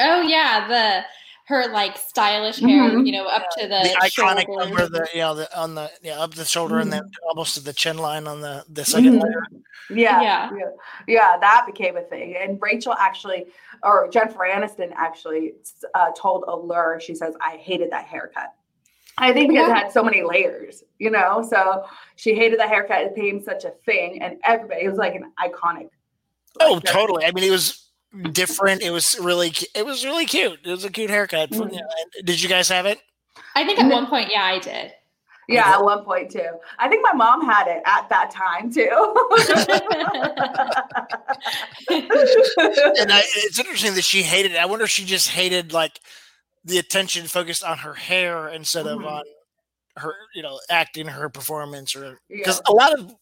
Oh 0.00 0.22
yeah, 0.22 0.66
the 0.68 1.04
her 1.46 1.68
like 1.72 1.98
stylish 1.98 2.58
hair, 2.58 2.90
Mhm. 2.90 3.06
you 3.06 3.12
know, 3.12 3.26
up 3.26 3.44
to 3.58 3.62
the, 3.62 3.68
the 3.68 3.96
iconic 4.00 4.46
shoulder. 4.46 4.64
number, 4.64 4.88
the 4.88 5.08
you 5.12 5.20
know, 5.20 5.34
the 5.34 5.58
on 5.58 5.74
the 5.74 5.90
yeah 6.02 6.18
up 6.20 6.34
the 6.34 6.44
shoulder 6.44 6.78
and 6.78 6.90
then 6.92 7.02
almost 7.28 7.54
to 7.54 7.60
the 7.62 7.72
chin 7.72 7.98
line 7.98 8.26
on 8.26 8.40
the 8.40 8.64
the 8.70 8.82
2nd 8.82 9.18
Mhm. 9.18 9.22
layer. 9.22 9.42
Yeah, 9.90 10.22
Yeah. 10.22 10.50
yeah, 10.56 10.66
yeah, 11.06 11.36
that 11.38 11.66
became 11.66 11.98
a 11.98 12.02
thing. 12.02 12.34
And 12.36 12.58
Rachel 12.62 12.94
actually, 12.94 13.46
or 13.82 14.08
Jennifer 14.08 14.38
Aniston 14.50 14.92
actually 14.96 15.52
uh, 15.94 16.10
told 16.16 16.44
Allure, 16.48 16.98
she 17.00 17.14
says, 17.14 17.34
I 17.42 17.58
hated 17.58 17.90
that 17.90 18.06
haircut. 18.06 18.54
I 19.18 19.34
think 19.34 19.50
because 19.50 19.68
it 19.68 19.74
had 19.74 19.92
so 19.92 20.02
many 20.02 20.22
layers, 20.22 20.82
you 20.98 21.10
know? 21.10 21.46
So 21.48 21.84
she 22.16 22.34
hated 22.34 22.58
the 22.58 22.66
haircut. 22.66 23.02
It 23.02 23.14
became 23.14 23.42
such 23.42 23.64
a 23.64 23.70
thing. 23.84 24.22
And 24.22 24.38
everybody, 24.42 24.84
it 24.84 24.88
was 24.88 24.96
like 24.98 25.14
an 25.14 25.30
iconic. 25.38 25.90
Oh, 26.60 26.74
like, 26.74 26.84
totally. 26.84 27.26
I 27.26 27.32
mean, 27.32 27.44
it 27.44 27.50
was 27.50 27.83
different. 28.32 28.82
It 28.82 28.90
was 28.90 29.18
really, 29.20 29.52
it 29.74 29.84
was 29.84 30.04
really 30.04 30.26
cute. 30.26 30.60
It 30.64 30.70
was 30.70 30.84
a 30.84 30.90
cute 30.90 31.10
haircut. 31.10 31.50
Mhm. 31.50 31.72
Yeah, 31.72 31.80
Did 32.24 32.42
you 32.42 32.48
guys 32.48 32.68
have 32.68 32.86
it? 32.86 33.00
I 33.54 33.64
think 33.64 33.78
at 33.78 33.90
one 33.90 34.06
point, 34.06 34.30
yeah, 34.30 34.44
I 34.44 34.58
did. 34.58 34.92
Yeah, 35.46 35.74
at 35.74 35.84
one 35.84 36.04
point 36.04 36.30
too. 36.30 36.48
I 36.78 36.88
think 36.88 37.02
my 37.02 37.12
mom 37.12 37.44
had 37.44 37.66
it 37.68 37.82
at 37.84 38.08
that 38.08 38.30
time 38.30 38.72
too. 38.72 38.88
And 42.96 43.12
I, 43.12 43.22
it's 43.36 43.58
interesting 43.58 43.94
that 43.94 44.04
she 44.04 44.22
hated 44.22 44.52
it. 44.52 44.58
I 44.58 44.66
wonder 44.66 44.84
if 44.84 44.90
she 44.90 45.04
just 45.04 45.28
hated 45.28 45.72
like 45.72 46.00
the 46.64 46.78
attention 46.78 47.26
focused 47.26 47.64
on 47.64 47.78
her 47.78 47.94
hair 47.94 48.48
instead 48.48 48.86
of 48.86 49.00
Mhm. 49.00 49.10
on 49.10 49.24
her, 49.96 50.14
you 50.34 50.42
know, 50.42 50.58
acting, 50.70 51.06
her 51.06 51.28
performance, 51.28 51.94
or 51.94 52.18
Yeah. 52.28 52.38
because 52.38 52.60
a 52.66 52.72
lot 52.72 52.98
of, 52.98 53.14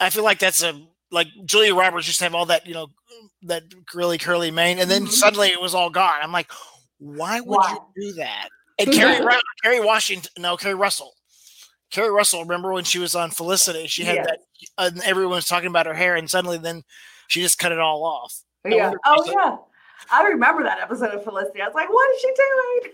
I 0.00 0.10
feel 0.10 0.24
like 0.24 0.38
that's 0.38 0.62
a 0.62 0.80
like 1.12 1.28
Julia 1.44 1.74
Roberts 1.74 2.06
used 2.08 2.18
to 2.18 2.24
have 2.24 2.34
all 2.34 2.46
that, 2.46 2.66
you 2.66 2.74
know, 2.74 2.88
that 3.42 3.62
really 3.94 4.18
curly 4.18 4.50
mane, 4.50 4.78
and 4.80 4.90
then 4.90 5.06
Mhm. 5.06 5.10
suddenly 5.12 5.48
it 5.48 5.60
was 5.60 5.74
all 5.74 5.90
gone. 5.90 6.16
I'm 6.22 6.32
like, 6.32 6.50
why 6.98 7.40
would 7.40 7.56
Why? 7.58 7.76
you 7.96 8.10
do 8.10 8.12
that? 8.14 8.48
And 8.78 8.88
Who 8.88 8.94
Carrie, 8.98 9.18
knows? 9.24 9.40
Kerry 9.62 9.80
Washington, 9.80 10.30
no, 10.38 10.56
Keri 10.56 10.74
Russell. 10.74 11.14
Keri 11.90 12.10
Russell, 12.10 12.40
remember 12.42 12.72
when 12.72 12.84
she 12.84 12.98
was 12.98 13.14
on 13.14 13.30
Felicity? 13.30 13.86
She 13.86 14.04
had 14.04 14.16
Yes. 14.16 14.26
that, 14.26 14.38
and 14.78 15.02
everyone 15.02 15.34
was 15.34 15.44
talking 15.46 15.68
about 15.68 15.84
her 15.86 15.94
hair, 15.94 16.16
and 16.16 16.28
suddenly 16.30 16.56
then 16.58 16.82
she 17.28 17.42
just 17.42 17.58
cut 17.58 17.70
it 17.72 17.78
all 17.78 18.04
off. 18.04 18.34
I 18.64 18.68
yeah. 18.70 18.92
Oh 19.04 19.22
she's 19.24 19.32
a- 19.34 19.36
yeah. 19.38 19.56
I 20.10 20.22
remember 20.24 20.62
that 20.64 20.80
episode 20.80 21.14
of 21.14 21.22
Felicity. 21.22 21.60
I 21.62 21.66
was 21.66 21.74
like, 21.74 21.88
what 21.88 22.10
is 22.14 22.20
she 22.20 22.32
doing? 22.42 22.92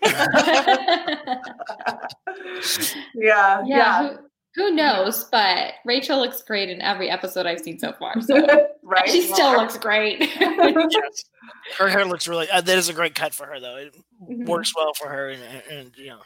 yeah. 3.14 3.62
yeah, 3.64 4.02
Yeah. 4.02 4.16
Who, 4.58 4.64
who 4.64 4.70
knows? 4.74 5.24
But 5.24 5.74
Rachel 5.84 6.18
looks 6.18 6.42
great 6.42 6.68
in 6.68 6.80
every 6.82 7.08
episode 7.10 7.46
I've 7.46 7.60
seen 7.60 7.78
so 7.78 7.92
far. 7.92 8.20
So 8.20 8.36
right. 8.82 9.08
she 9.08 9.22
still 9.22 9.52
Well, 9.52 9.60
looks 9.62 9.78
great. 9.78 10.20
Yes. 10.20 11.24
Her 11.78 11.88
hair 11.88 12.04
looks 12.04 12.26
really. 12.28 12.48
Uh, 12.50 12.60
that 12.60 12.76
is 12.78 12.88
a 12.88 12.92
great 12.92 13.14
cut 13.14 13.34
for 13.34 13.46
her, 13.46 13.58
though. 13.60 13.76
It 13.76 13.94
Mhm. 14.28 14.46
works 14.46 14.74
well 14.76 14.92
for 14.94 15.08
her, 15.08 15.28
and, 15.30 15.42
and 15.70 15.92
you 15.96 16.08
know, 16.08 16.18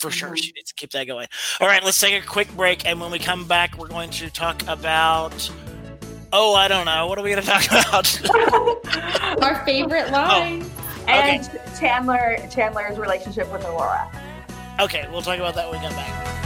for 0.00 0.10
sure 0.10 0.30
Mhm. 0.30 0.36
she 0.38 0.52
needs 0.52 0.68
to 0.70 0.74
keep 0.74 0.90
that 0.90 1.04
going. 1.06 1.26
All 1.60 1.66
right, 1.68 1.82
let's 1.82 1.98
take 2.00 2.20
a 2.22 2.26
quick 2.26 2.50
break, 2.56 2.84
and 2.86 3.00
when 3.00 3.10
we 3.10 3.18
come 3.18 3.46
back, 3.46 3.78
we're 3.78 3.88
going 3.88 4.10
to 4.10 4.28
talk 4.30 4.62
about. 4.68 5.50
Oh, 6.32 6.54
I 6.54 6.66
don't 6.68 6.84
know. 6.86 7.06
What 7.06 7.18
are 7.18 7.22
we 7.22 7.30
going 7.30 7.42
to 7.42 7.48
talk 7.48 7.64
about? 7.66 9.42
Our 9.42 9.64
favorite 9.64 10.10
line. 10.10 10.68
and 11.06 11.48
Chandler 11.78 12.36
Chandler's 12.50 12.98
relationship 12.98 13.50
with 13.52 13.64
Aurora. 13.64 14.10
okay, 14.80 15.06
we'll 15.12 15.22
talk 15.22 15.38
about 15.38 15.54
that 15.54 15.70
when 15.70 15.80
we 15.80 15.86
come 15.86 15.96
back. 15.96 16.45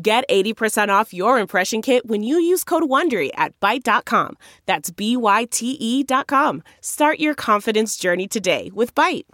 Get 0.00 0.24
80% 0.28 0.90
off 0.90 1.12
your 1.12 1.40
impression 1.40 1.82
kit 1.82 2.06
when 2.06 2.22
you 2.22 2.38
use 2.38 2.62
code 2.62 2.84
WONDERY 2.84 3.30
at 3.34 3.58
Byte.com. 3.58 4.36
That's 4.64 4.90
B-Y-T-E 4.90 6.04
dot 6.04 6.28
com. 6.28 6.62
Start 6.80 7.18
your 7.18 7.34
confidence 7.34 7.96
journey 7.96 8.28
today 8.28 8.70
with 8.72 8.94
Byte. 8.94 9.24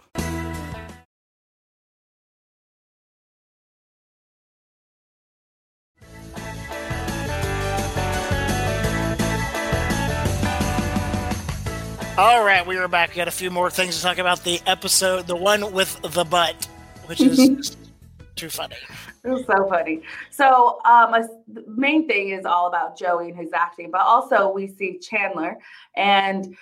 All 12.17 12.45
right, 12.45 12.65
we 12.65 12.77
are 12.77 12.87
back. 12.87 13.09
We 13.09 13.17
got 13.17 13.27
a 13.27 13.31
few 13.31 13.51
more 13.51 13.69
things 13.69 13.97
to 13.97 14.01
talk 14.01 14.17
about. 14.17 14.43
The 14.43 14.61
episode, 14.65 15.27
the 15.27 15.35
one 15.35 15.73
with 15.73 16.01
the 16.01 16.23
butt, 16.23 16.65
which 17.05 17.21
is 17.21 17.37
just 17.37 17.77
too 18.35 18.49
funny. 18.49 18.75
It 19.23 19.29
was 19.29 19.45
so 19.45 19.67
funny. 19.69 20.01
So, 20.29 20.79
um, 20.85 21.13
a, 21.13 21.27
the 21.47 21.63
main 21.67 22.07
thing 22.07 22.29
is 22.29 22.45
all 22.45 22.67
about 22.67 22.97
Joey 22.97 23.29
and 23.29 23.37
his 23.37 23.53
acting, 23.53 23.91
but 23.91 24.01
also 24.01 24.51
we 24.51 24.67
see 24.67 24.99
Chandler 24.99 25.57
and 25.95 26.55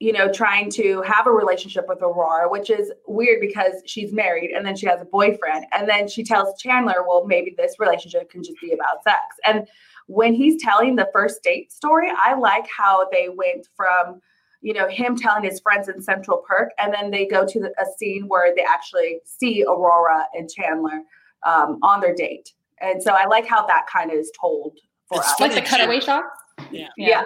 you 0.00 0.12
know 0.12 0.30
trying 0.30 0.70
to 0.72 1.02
have 1.02 1.26
a 1.26 1.30
relationship 1.30 1.86
with 1.88 2.02
Aurora, 2.02 2.48
which 2.48 2.70
is 2.70 2.92
weird 3.06 3.40
because 3.40 3.82
she's 3.86 4.12
married 4.12 4.50
and 4.50 4.66
then 4.66 4.76
she 4.76 4.86
has 4.86 5.00
a 5.00 5.06
boyfriend, 5.06 5.66
and 5.72 5.88
then 5.88 6.08
she 6.08 6.22
tells 6.24 6.60
Chandler, 6.60 7.04
"Well, 7.06 7.24
maybe 7.26 7.54
this 7.56 7.76
relationship 7.78 8.30
can 8.30 8.42
just 8.42 8.60
be 8.60 8.72
about 8.72 9.02
sex." 9.02 9.20
And 9.44 9.66
when 10.06 10.34
he's 10.34 10.62
telling 10.62 10.96
the 10.96 11.08
first 11.12 11.42
date 11.42 11.72
story, 11.72 12.10
I 12.16 12.34
like 12.34 12.66
how 12.68 13.08
they 13.10 13.28
went 13.28 13.68
from 13.76 14.20
you 14.64 14.72
know 14.72 14.88
him 14.88 15.14
telling 15.14 15.44
his 15.44 15.60
friends 15.60 15.88
in 15.88 16.00
Central 16.00 16.42
Park, 16.48 16.70
and 16.78 16.92
then 16.92 17.10
they 17.10 17.26
go 17.26 17.46
to 17.46 17.60
the, 17.60 17.68
a 17.78 17.84
scene 17.98 18.24
where 18.28 18.54
they 18.56 18.64
actually 18.66 19.20
see 19.24 19.62
Aurora 19.62 20.24
and 20.32 20.50
Chandler 20.50 21.02
um, 21.44 21.78
on 21.82 22.00
their 22.00 22.14
date. 22.14 22.50
And 22.80 23.02
so 23.02 23.12
I 23.12 23.26
like 23.26 23.46
how 23.46 23.66
that 23.66 23.86
kind 23.92 24.10
of 24.10 24.16
is 24.16 24.32
told 24.40 24.78
for 25.06 25.18
It's 25.18 25.28
us. 25.28 25.40
Like 25.40 25.54
the 25.54 25.60
cutaway 25.60 26.00
too. 26.00 26.06
shot. 26.06 26.24
Yeah. 26.72 26.88
Yeah. 26.96 27.24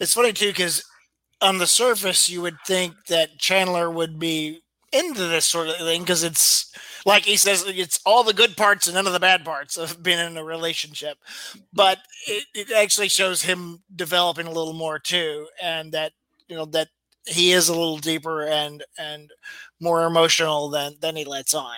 It's 0.00 0.14
funny 0.14 0.32
too 0.32 0.48
because 0.48 0.82
on 1.42 1.58
the 1.58 1.66
surface 1.66 2.30
you 2.30 2.40
would 2.40 2.56
think 2.66 2.94
that 3.08 3.38
Chandler 3.38 3.90
would 3.90 4.18
be 4.18 4.60
into 4.90 5.26
this 5.26 5.46
sort 5.46 5.68
of 5.68 5.76
thing 5.76 6.00
because 6.00 6.22
it's 6.22 6.72
like 7.04 7.24
he 7.24 7.36
says 7.36 7.64
it's 7.66 8.00
all 8.06 8.24
the 8.24 8.32
good 8.32 8.56
parts 8.56 8.86
and 8.86 8.94
none 8.94 9.06
of 9.06 9.12
the 9.12 9.20
bad 9.20 9.44
parts 9.44 9.76
of 9.76 10.02
being 10.02 10.20
in 10.20 10.36
a 10.36 10.44
relationship 10.44 11.18
but 11.72 11.98
it, 12.28 12.44
it 12.54 12.70
actually 12.70 13.08
shows 13.08 13.42
him 13.42 13.82
developing 13.94 14.46
a 14.46 14.52
little 14.52 14.72
more 14.72 15.00
too 15.00 15.48
and 15.60 15.90
that 15.90 16.12
you 16.48 16.56
know 16.56 16.64
that 16.66 16.88
he 17.26 17.52
is 17.52 17.68
a 17.68 17.72
little 17.72 17.98
deeper 17.98 18.44
and 18.44 18.84
and 18.98 19.30
more 19.80 20.04
emotional 20.04 20.68
than 20.68 20.94
than 21.00 21.16
he 21.16 21.24
lets 21.24 21.54
on 21.54 21.76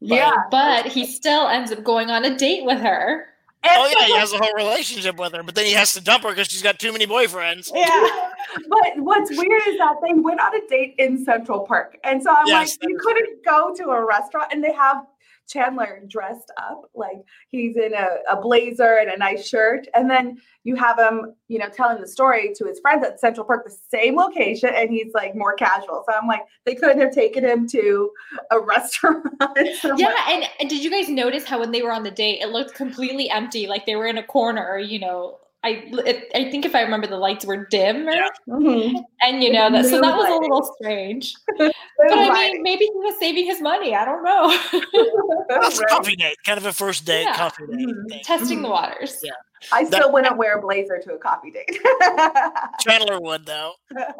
Yeah. 0.00 0.32
But 0.50 0.86
he 0.86 1.06
still 1.06 1.48
ends 1.48 1.72
up 1.72 1.84
going 1.84 2.10
on 2.10 2.24
a 2.24 2.36
date 2.36 2.64
with 2.64 2.80
her. 2.80 3.26
Oh, 3.64 3.68
and 3.68 3.94
oh 3.94 4.00
yeah 4.00 4.06
he 4.06 4.16
has 4.16 4.32
a 4.32 4.38
whole 4.38 4.54
relationship 4.54 5.16
with 5.18 5.32
her 5.32 5.42
but 5.42 5.56
then 5.56 5.64
he 5.66 5.72
has 5.72 5.92
to 5.94 6.00
dump 6.00 6.22
her 6.22 6.28
because 6.30 6.46
she's 6.46 6.62
got 6.62 6.78
too 6.78 6.92
many 6.92 7.06
boyfriends 7.06 7.70
yeah. 7.74 8.30
But 8.68 8.98
what's 8.98 9.30
weird 9.30 9.62
is 9.68 9.78
that 9.78 9.96
they 10.02 10.14
went 10.14 10.40
on 10.40 10.54
a 10.54 10.66
date 10.68 10.94
in 10.98 11.22
Central 11.24 11.60
Park. 11.60 11.98
And 12.04 12.22
so 12.22 12.30
I'm 12.34 12.46
Yes, 12.46 12.78
like, 12.80 12.88
you 12.88 12.98
couldn't 12.98 13.44
go 13.44 13.74
to 13.76 13.90
a 13.90 14.04
restaurant 14.04 14.52
and 14.52 14.62
they 14.62 14.72
have 14.72 15.04
Chandler 15.48 16.02
dressed 16.08 16.52
up 16.58 16.82
like 16.94 17.16
he's 17.48 17.76
in 17.76 17.94
a, 17.94 18.08
a 18.30 18.40
blazer 18.40 18.98
and 18.98 19.10
a 19.10 19.16
nice 19.16 19.48
shirt. 19.48 19.86
And 19.94 20.10
then 20.10 20.38
you 20.64 20.76
have 20.76 20.98
him, 20.98 21.34
you 21.48 21.58
know, 21.58 21.68
telling 21.68 22.00
the 22.00 22.06
story 22.06 22.52
to 22.56 22.66
his 22.66 22.80
friends 22.80 23.04
at 23.04 23.18
Central 23.18 23.46
Park, 23.46 23.64
the 23.64 23.76
same 23.90 24.16
location, 24.16 24.70
and 24.74 24.90
he's 24.90 25.12
like 25.14 25.34
more 25.34 25.54
casual. 25.54 26.04
So 26.08 26.16
I'm 26.16 26.28
like, 26.28 26.42
they 26.66 26.74
couldn't 26.74 27.00
have 27.00 27.12
taken 27.12 27.44
him 27.44 27.66
to 27.68 28.10
a 28.50 28.60
restaurant. 28.64 29.26
Yeah, 29.96 30.14
and, 30.28 30.44
and 30.60 30.68
did 30.68 30.82
you 30.84 30.90
guys 30.90 31.08
notice 31.08 31.44
how 31.44 31.60
when 31.60 31.70
they 31.70 31.82
were 31.82 31.92
on 31.92 32.02
the 32.02 32.10
date, 32.10 32.40
it 32.40 32.50
looked 32.50 32.74
completely 32.74 33.30
empty, 33.30 33.66
like 33.66 33.86
they 33.86 33.96
were 33.96 34.06
in 34.06 34.18
a 34.18 34.22
corner, 34.22 34.78
you 34.78 34.98
know? 34.98 35.38
I 35.64 35.82
it, 36.06 36.30
I 36.34 36.50
think 36.50 36.64
if 36.64 36.74
I 36.74 36.82
remember, 36.82 37.06
the 37.08 37.16
lights 37.16 37.44
were 37.44 37.66
dim, 37.66 38.06
Yeah. 38.08 38.28
Mhm. 38.48 38.94
and 39.22 39.42
you 39.42 39.52
know 39.52 39.70
that. 39.72 39.86
So 39.86 40.00
that 40.00 40.16
was 40.16 40.28
a 40.28 40.36
little 40.40 40.62
strange. 40.80 41.34
But 42.00 42.12
I 42.12 42.32
mean, 42.52 42.62
maybe 42.62 42.84
he 42.84 42.92
was 42.94 43.18
saving 43.18 43.44
his 43.46 43.60
money. 43.60 43.92
I 43.92 44.04
don't 44.04 44.22
know, 44.22 44.56
That's 45.48 45.78
a 45.78 45.82
Right. 45.82 45.88
coffee 45.88 46.14
date 46.14 46.36
kind 46.46 46.56
of 46.56 46.64
a 46.66 46.72
first 46.72 47.04
date 47.04 47.24
Yeah. 47.24 47.34
coffee 47.36 47.64
date 47.66 47.88
Mhm. 47.88 48.08
thing. 48.08 48.20
testing 48.22 48.62
the 48.62 48.68
waters. 48.68 49.18
Yeah. 49.24 49.32
I 49.72 49.82
That- 49.82 49.94
still 49.94 50.12
wouldn't 50.12 50.36
wear 50.36 50.58
a 50.58 50.62
blazer 50.62 50.98
to 51.02 51.14
a 51.14 51.18
coffee 51.18 51.50
date. 51.50 51.68
Chandler 52.80 53.18
would 53.20 53.46
though 53.46 53.72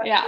Yeah. 0.05 0.25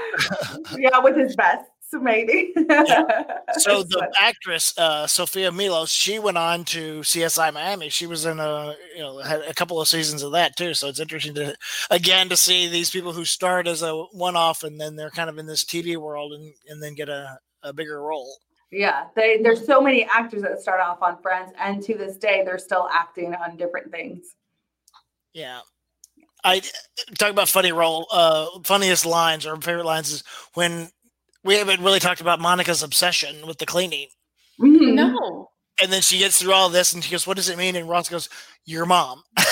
yeah, 0.78 0.98
with 1.00 1.16
his 1.16 1.34
vests, 1.34 1.79
maybe. 2.00 2.52
So 2.54 3.82
the 3.82 3.96
funny. 3.98 4.12
actress 4.20 4.76
uh, 4.78 5.06
Sophia 5.06 5.50
Milos, 5.50 5.90
she 5.90 6.18
went 6.18 6.38
on 6.38 6.64
to 6.66 7.00
CSI 7.00 7.52
Miami. 7.52 7.88
She 7.88 8.06
was 8.06 8.26
in 8.26 8.38
a 8.38 8.74
you 8.94 9.00
know 9.00 9.18
had 9.18 9.40
a 9.42 9.54
couple 9.54 9.80
of 9.80 9.88
seasons 9.88 10.22
of 10.22 10.32
that 10.32 10.56
too. 10.56 10.74
So 10.74 10.88
it's 10.88 11.00
interesting 11.00 11.34
to 11.34 11.56
again 11.90 12.28
to 12.28 12.36
see 12.36 12.68
these 12.68 12.90
people 12.90 13.12
who 13.12 13.24
start 13.24 13.66
as 13.66 13.82
a 13.82 13.94
one 14.12 14.36
off 14.36 14.62
and 14.62 14.80
then 14.80 14.96
they're 14.96 15.10
kind 15.10 15.28
of 15.28 15.38
in 15.38 15.46
this 15.46 15.64
TV 15.64 15.96
world 15.96 16.32
and 16.32 16.52
and 16.68 16.82
then 16.82 16.94
get 16.94 17.08
a, 17.08 17.38
a 17.62 17.72
bigger 17.72 18.00
role. 18.02 18.36
yeah, 18.70 19.06
they, 19.16 19.42
there's 19.42 19.66
so 19.66 19.80
many 19.80 20.08
actors 20.14 20.42
that 20.42 20.60
start 20.60 20.80
off 20.80 21.02
on 21.02 21.20
Friends, 21.20 21.52
and 21.58 21.82
to 21.82 21.96
this 21.96 22.16
day, 22.16 22.42
they're 22.44 22.58
still 22.58 22.88
acting 22.92 23.34
on 23.34 23.56
different 23.56 23.90
things. 23.90 24.36
Yeah. 25.32 25.60
I 26.42 26.62
talk 27.18 27.30
about 27.30 27.48
funny 27.48 27.72
role, 27.72 28.06
uh, 28.10 28.46
funniest 28.64 29.04
lines 29.04 29.44
or 29.46 29.56
favorite 29.60 29.84
lines 29.84 30.10
is 30.10 30.24
when 30.54 30.90
we 31.44 31.54
haven't 31.54 31.82
really 31.82 32.00
talked 32.00 32.20
about 32.20 32.40
Monica's 32.40 32.82
obsession 32.82 33.46
with 33.46 33.58
the 33.58 33.66
cleaning. 33.66 34.08
Mhm. 34.60 34.94
No. 34.94 35.50
And 35.82 35.90
then 35.92 36.02
she 36.02 36.18
gets 36.18 36.40
through 36.40 36.52
all 36.52 36.68
this 36.68 36.92
and 36.92 37.02
she 37.02 37.10
goes, 37.10 37.26
What 37.26 37.36
does 37.36 37.48
it 37.48 37.56
mean? 37.56 37.74
And 37.76 37.88
Ross 37.88 38.08
goes, 38.08 38.28
Your 38.66 38.84
mom. 38.86 39.22
but 39.36 39.44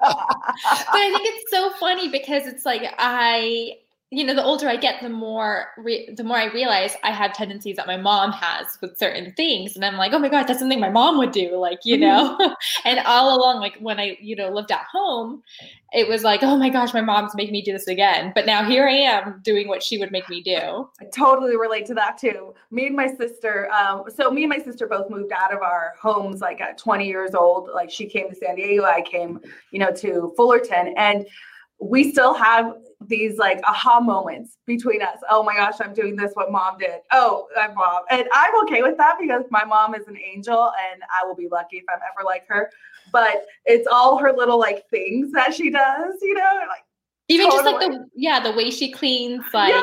I 0.00 1.12
think 1.16 1.28
it's 1.34 1.50
so 1.50 1.70
funny 1.78 2.08
because 2.08 2.46
it's 2.46 2.64
like 2.66 2.82
I, 2.98 3.74
you 4.12 4.24
know, 4.24 4.34
the 4.34 4.42
older 4.42 4.68
I 4.68 4.74
get, 4.74 5.00
the 5.00 5.08
more 5.08 5.68
re- 5.78 6.12
the 6.12 6.24
more 6.24 6.36
I 6.36 6.46
realize 6.46 6.96
I 7.04 7.12
have 7.12 7.32
tendencies 7.32 7.76
that 7.76 7.86
my 7.86 7.96
mom 7.96 8.32
has 8.32 8.66
with 8.82 8.98
certain 8.98 9.32
things, 9.34 9.76
and 9.76 9.84
I'm 9.84 9.96
like, 9.96 10.12
oh 10.12 10.18
my 10.18 10.28
god, 10.28 10.48
that's 10.48 10.58
something 10.58 10.80
my 10.80 10.90
mom 10.90 11.16
would 11.18 11.30
do, 11.30 11.56
like 11.56 11.78
you 11.84 11.96
know. 11.96 12.36
and 12.84 12.98
all 13.06 13.38
along, 13.38 13.60
like 13.60 13.76
when 13.78 14.00
I, 14.00 14.18
you 14.20 14.34
know, 14.34 14.50
lived 14.50 14.72
at 14.72 14.84
home, 14.92 15.44
it 15.92 16.08
was 16.08 16.24
like, 16.24 16.42
oh 16.42 16.56
my 16.56 16.70
gosh, 16.70 16.92
my 16.92 17.00
mom's 17.00 17.36
making 17.36 17.52
me 17.52 17.62
do 17.62 17.72
this 17.72 17.86
again. 17.86 18.32
But 18.34 18.46
now 18.46 18.64
here 18.64 18.88
I 18.88 18.94
am 18.94 19.40
doing 19.44 19.68
what 19.68 19.80
she 19.80 19.96
would 19.98 20.10
make 20.10 20.28
me 20.28 20.42
do. 20.42 20.88
I 21.00 21.04
totally 21.14 21.56
relate 21.56 21.86
to 21.86 21.94
that 21.94 22.18
too. 22.18 22.52
Me 22.72 22.88
and 22.88 22.96
my 22.96 23.06
sister, 23.14 23.70
um, 23.70 24.04
so 24.12 24.28
me 24.32 24.42
and 24.42 24.50
my 24.50 24.58
sister 24.58 24.88
both 24.88 25.08
moved 25.08 25.30
out 25.32 25.54
of 25.54 25.62
our 25.62 25.94
homes 26.02 26.40
like 26.40 26.60
at 26.60 26.78
20 26.78 27.06
years 27.06 27.32
old. 27.32 27.70
Like 27.72 27.92
she 27.92 28.06
came 28.06 28.28
to 28.28 28.34
San 28.34 28.56
Diego, 28.56 28.82
I 28.82 29.02
came, 29.02 29.38
you 29.70 29.78
know, 29.78 29.92
to 29.92 30.32
Fullerton, 30.36 30.94
and 30.96 31.26
we 31.80 32.10
still 32.10 32.34
have 32.34 32.74
these 33.06 33.38
like 33.38 33.60
aha 33.66 34.00
moments 34.00 34.58
between 34.66 35.02
us. 35.02 35.18
Oh 35.30 35.42
my 35.42 35.54
gosh, 35.54 35.74
I'm 35.80 35.94
doing 35.94 36.16
this 36.16 36.32
what 36.34 36.52
mom 36.52 36.78
did. 36.78 37.00
Oh, 37.12 37.46
I'm 37.58 37.74
mom. 37.74 38.02
And 38.10 38.28
I'm 38.34 38.62
okay 38.64 38.82
with 38.82 38.96
that 38.98 39.16
because 39.18 39.44
my 39.50 39.64
mom 39.64 39.94
is 39.94 40.06
an 40.06 40.18
angel 40.18 40.70
and 40.92 41.02
I 41.02 41.26
will 41.26 41.34
be 41.34 41.48
lucky 41.48 41.78
if 41.78 41.84
I'm 41.88 42.00
ever 42.12 42.24
like 42.24 42.46
her. 42.48 42.70
But 43.12 43.46
it's 43.64 43.86
all 43.90 44.18
her 44.18 44.32
little 44.32 44.58
like 44.58 44.88
things 44.90 45.32
that 45.32 45.54
she 45.54 45.70
does, 45.70 46.14
you 46.20 46.34
know, 46.34 46.60
like 46.68 46.84
Even 47.28 47.50
just 47.50 47.64
like 47.64 47.80
the 47.90 48.06
yeah, 48.14 48.38
the 48.40 48.52
way 48.52 48.70
she 48.70 48.92
cleans, 48.92 49.44
like 49.54 49.72
Yeah. 49.72 49.82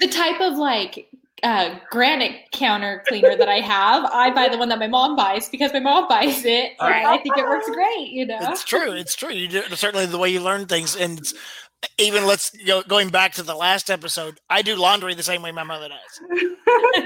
the 0.00 0.08
type 0.08 0.40
of 0.40 0.58
like 0.58 1.08
uh, 1.42 1.74
granite 1.90 2.42
counter 2.52 3.02
cleaner 3.08 3.34
that 3.34 3.48
I 3.48 3.60
have. 3.60 4.04
I 4.12 4.30
buy 4.30 4.48
the 4.48 4.58
one 4.58 4.68
that 4.68 4.78
my 4.78 4.86
mom 4.86 5.16
buys 5.16 5.48
because 5.48 5.72
my 5.72 5.80
mom 5.80 6.06
buys 6.06 6.44
it, 6.44 6.72
and 6.78 7.06
I 7.06 7.16
think 7.18 7.38
it 7.38 7.44
works 7.44 7.68
great. 7.70 8.10
You 8.10 8.26
know. 8.26 8.38
It's 8.42 8.64
true. 8.64 8.92
It's 8.92 9.14
true. 9.14 9.30
You 9.30 9.48
do 9.48 9.62
certainly 9.74 10.04
the 10.04 10.18
way 10.18 10.28
you 10.28 10.40
learn 10.40 10.66
things, 10.66 10.96
and 10.96 11.18
it's, 11.18 11.32
even 11.98 12.26
let's 12.26 12.50
go 12.66 12.82
going 12.82 13.08
back 13.08 13.32
to 13.34 13.42
the 13.42 13.54
last 13.54 13.90
episode. 13.90 14.38
I 14.48 14.62
do 14.62 14.76
laundry 14.76 15.14
the 15.14 15.22
same 15.22 15.42
way 15.42 15.52
my 15.52 15.62
mother 15.62 15.88
does. 15.88 16.20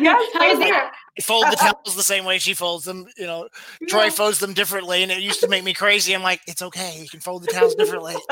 yes, 0.01 0.31
How 0.35 0.51
is 0.51 0.59
same. 0.59 0.75
I 0.75 1.23
fold 1.23 1.45
the 1.51 1.57
towels 1.61 1.97
the 1.97 2.03
same 2.03 2.25
way 2.25 2.39
she 2.39 2.55
folds 2.55 2.85
them. 2.85 3.07
You 3.17 3.27
know, 3.27 3.49
Troy 3.89 4.11
folds 4.11 4.39
them 4.41 4.53
differently, 4.53 5.03
and 5.03 5.13
it 5.13 5.21
used 5.21 5.41
to 5.41 5.49
make 5.49 5.65
me 5.65 5.75
crazy. 5.75 6.15
I'm 6.15 6.23
like, 6.23 6.41
it's 6.47 6.63
okay. 6.63 6.99
You 7.01 7.09
can 7.09 7.21
fold 7.21 7.45
the 7.45 7.53
towels 7.53 7.75
differently. 7.77 8.15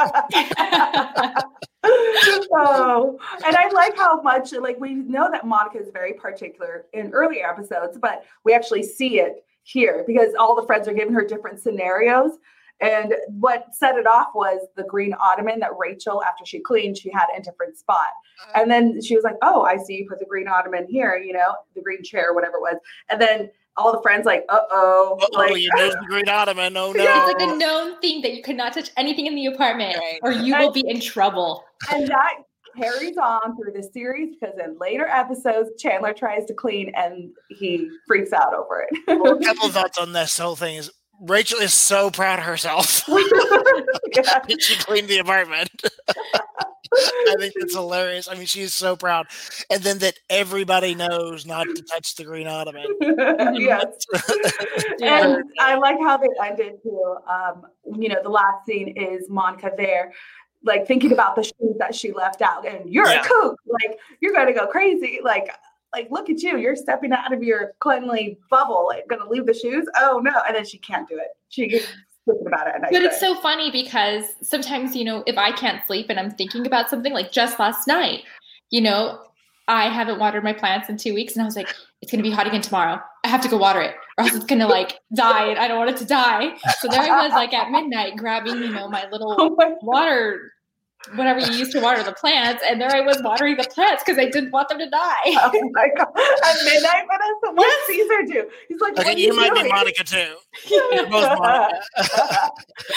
oh, 1.85 3.19
and 3.45 3.57
I 3.57 3.69
like 3.73 3.97
how 3.97 4.21
much 4.23 4.53
like 4.53 4.81
we 4.81 4.95
know 4.95 5.31
that 5.31 5.47
Monica 5.47 5.79
is 5.79 5.91
very 5.93 6.15
particular 6.15 6.87
in 6.93 7.13
earlier 7.13 7.49
episodes, 7.49 7.99
but 8.01 8.25
we 8.45 8.53
actually 8.53 8.83
see 8.83 9.21
it 9.21 9.45
here 9.63 10.03
because 10.07 10.35
all 10.39 10.57
the 10.57 10.67
friends 10.67 10.89
are 10.89 10.93
giving 10.93 11.15
her 11.15 11.25
different 11.25 11.61
scenarios. 11.61 12.33
And 12.83 13.15
what 13.29 13.75
set 13.75 13.97
it 13.97 14.07
off 14.07 14.29
was 14.35 14.61
the 14.77 14.83
green 14.85 15.15
ottoman 15.21 15.61
that 15.61 15.71
Rachel, 15.79 16.23
after 16.25 16.45
she 16.45 16.59
cleaned, 16.61 16.99
she 16.99 17.11
had 17.11 17.27
in 17.35 17.41
a 17.41 17.45
different 17.45 17.79
spot. 17.79 18.09
And 18.57 18.71
then 18.71 19.01
she 19.01 19.15
was 19.15 19.23
like, 19.25 19.37
"Oh, 19.41 19.63
I 19.63 19.77
see 19.77 19.95
you 19.95 20.07
put 20.09 20.19
the 20.19 20.25
green 20.27 20.49
ottoman 20.49 20.87
here, 20.89 21.17
you 21.17 21.33
know, 21.33 21.55
the 21.77 21.81
green 21.83 22.03
chair, 22.03 22.35
whatever 22.35 22.57
it 22.57 22.61
was." 22.61 22.77
And 23.09 23.21
then 23.21 23.51
all 23.77 23.93
the 23.93 24.03
friends 24.03 24.27
like, 24.27 24.45
"Uh 24.49 24.61
oh, 24.71 25.17
Oh, 25.21 25.39
like 25.39 25.57
you 25.57 25.71
moved 25.77 25.95
the 26.01 26.07
green 26.09 26.29
ottoman. 26.29 26.77
Oh 26.77 26.93
no! 26.93 27.03
Yeah, 27.05 27.25
It's 27.31 27.41
like 27.41 27.49
a 27.51 27.57
known 27.57 28.01
thing 28.01 28.21
that 28.23 28.35
you 28.35 28.43
cannot 28.43 28.73
touch 28.75 28.91
anything 28.97 29.27
in 29.27 29.35
the 29.37 29.47
apartment, 29.47 29.97
Right. 29.97 30.19
or 30.23 30.33
you 30.33 30.57
will 30.59 30.73
be 30.73 30.83
in 30.87 31.01
trouble. 31.01 31.65
and 31.93 32.07
that 32.09 32.35
carries 32.77 33.17
on 33.19 33.55
through 33.57 33.71
the 33.75 33.83
series 33.93 34.35
because 34.35 34.59
in 34.59 34.77
later 34.79 35.07
episodes, 35.07 35.71
Chandler 35.79 36.15
tries 36.15 36.47
to 36.47 36.55
clean 36.55 36.91
and 36.97 37.31
he 37.51 37.89
freaks 38.07 38.33
out 38.33 38.55
over 38.55 38.89
Well, 39.07 39.35
a 39.35 39.37
it. 39.39 39.45
couple 39.45 39.67
of 39.67 39.73
thoughts 39.75 39.99
on 39.99 40.13
this 40.15 40.39
whole 40.39 40.57
thing 40.57 40.77
is 40.77 40.91
Rachel 41.21 41.61
is 41.61 41.73
so 41.75 42.11
proud 42.11 42.39
of 42.41 42.45
herself 42.45 43.05
she 44.59 44.77
cleaned 44.77 45.09
the 45.09 45.19
apartment. 45.19 45.71
I 46.95 47.37
think 47.39 47.55
that's 47.59 47.75
hilarious. 47.75 48.29
I 48.29 48.35
mean, 48.35 48.45
she 48.45 48.61
is 48.61 48.75
so 48.75 48.97
proud, 48.97 49.27
and 49.71 49.83
then 49.83 49.99
that 50.01 50.19
everybody 50.29 50.95
knows 50.95 51.47
not 51.47 51.65
to 51.65 51.83
touch 51.83 52.17
the 52.17 52.25
green 52.25 52.47
ottoman. 52.47 52.85
yes. 53.55 54.05
And 55.01 55.43
I 55.59 55.77
like 55.77 55.99
how 56.01 56.19
they 56.19 56.29
ended 56.45 56.83
too. 56.83 57.17
Um, 57.27 57.65
you 57.99 58.11
know, 58.11 58.23
the 58.23 58.29
last 58.29 58.67
scene 58.67 58.89
is 58.95 59.31
Monica 59.31 59.71
there, 59.75 60.13
like 60.65 60.87
thinking 60.87 61.13
about 61.13 61.35
the 61.35 61.45
shoes 61.45 61.77
that 61.79 61.95
she 61.95 62.13
left 62.13 62.43
out, 62.43 62.67
and 62.67 62.93
you're 62.93 63.09
Yeah. 63.09 63.23
a 63.23 63.25
kook, 63.25 63.57
like 63.67 63.99
you're 64.21 64.35
gonna 64.35 64.53
go 64.53 64.67
crazy, 64.67 65.21
like. 65.23 65.49
Like, 65.93 66.09
look 66.11 66.31
at 66.31 66.43
you! 66.43 66.59
You're 66.59 66.77
stepping 66.77 67.13
out 67.13 67.33
of 67.33 67.43
your 67.43 67.73
cleanly 67.81 68.39
bubble. 68.51 68.87
Like, 68.87 69.09
gonna 69.09 69.29
leave 69.29 69.47
the 69.47 69.55
shoes? 69.55 69.87
Oh 69.99 70.21
no! 70.23 70.33
And 70.47 70.57
then 70.57 70.65
she 70.65 70.79
can't 70.79 71.09
do 71.09 71.17
it. 71.17 71.37
She 71.49 71.69
gets 71.69 71.87
thinking 72.27 72.47
about 72.47 72.69
it. 72.69 72.75
But 72.81 73.03
it's 73.03 73.21
so 73.21 73.35
funny 73.37 73.71
because 73.71 74.25
sometimes, 74.43 74.95
you 74.95 75.05
know, 75.05 75.23
if 75.27 75.37
I 75.37 75.53
can't 75.53 75.85
sleep 75.87 76.07
and 76.09 76.19
I'm 76.19 76.31
thinking 76.31 76.67
about 76.67 76.89
something 76.89 77.13
like 77.13 77.33
just 77.33 77.59
last 77.59 77.87
night, 77.87 78.25
you 78.71 78.81
know, 78.81 79.21
I 79.69 79.89
haven't 79.89 80.19
watered 80.19 80.45
my 80.45 80.53
plants 80.53 80.89
in 80.89 80.97
two 80.97 81.15
weeks 81.15 81.35
and 81.35 81.43
I 81.43 81.45
was 81.45 81.57
like, 81.57 81.69
it's 82.01 82.11
going 82.11 82.23
to 82.23 82.29
be 82.29 82.35
hot 82.35 82.47
again 82.47 82.63
tomorrow. 82.63 83.01
I 83.25 83.29
have 83.29 83.41
to 83.43 83.49
go 83.49 83.57
water 83.57 83.81
it 83.81 83.95
or 84.19 84.25
else 84.25 84.35
it's 84.35 84.45
going 84.45 84.61
to 84.61 84.67
like 84.67 84.99
die 85.15 85.47
and 85.47 85.59
I 85.59 85.69
don't 85.69 85.79
want 85.79 85.91
it 85.91 85.97
to 85.99 86.05
die. 86.05 86.57
So 86.81 86.89
there 86.89 87.01
I 87.01 87.27
was 87.27 87.33
like 87.33 87.55
at 87.55 87.71
midnight 87.71 88.17
grabbing, 88.17 88.57
you 88.57 88.71
know, 88.71 88.89
my 88.89 89.05
oh 89.07 89.11
little 89.13 89.37
Oh 89.39 89.55
my 89.57 89.75
water, 89.83 90.53
whatever 91.15 91.41
you 91.41 91.53
use 91.53 91.71
to 91.71 91.81
water 91.81 92.03
the 92.03 92.13
plants. 92.13 92.63
And 92.69 92.81
there 92.81 92.95
I 92.95 93.01
was 93.01 93.21
watering 93.23 93.57
the 93.57 93.65
plants 93.65 94.03
because 94.05 94.19
I 94.19 94.27
didn't 94.31 94.51
want 94.51 94.69
them 94.69 94.79
to 94.79 94.89
die. 94.89 95.17
Oh 95.55 95.71
my 95.73 95.89
god! 95.97 96.07
At 96.45 96.57
midnight, 96.65 97.05
Vanessa. 97.11 97.55
What 97.55 97.67
does 97.67 97.87
Caesar 97.89 98.33
do? 98.33 98.51
He's 98.69 98.81
like, 98.81 98.99
Okay, 98.99 99.13
are 99.15 99.19
you 99.19 99.35
might 99.35 99.55
be? 99.55 99.69
Monica 99.69 100.05
too. 100.05 100.37
You're 100.69 101.07
both 101.09 101.39
Monica. 101.39 101.81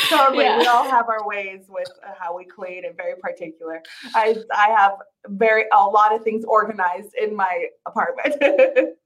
totally. 0.09 0.37
We 0.45 0.65
all 0.67 0.89
have 0.89 1.07
our 1.09 1.27
ways 1.27 1.65
with 1.69 1.89
uh, 2.05 2.11
how 2.19 2.35
we 2.37 2.45
clean 2.45 2.85
and 2.85 2.95
very 2.95 3.15
particular. 3.19 3.81
I 4.13 4.35
I 4.55 4.69
have 4.77 4.93
very 5.27 5.65
a 5.73 5.83
lot 5.85 6.13
of 6.13 6.23
things 6.23 6.45
organized 6.45 7.13
in 7.21 7.35
my 7.35 7.67
apartment. 7.87 8.35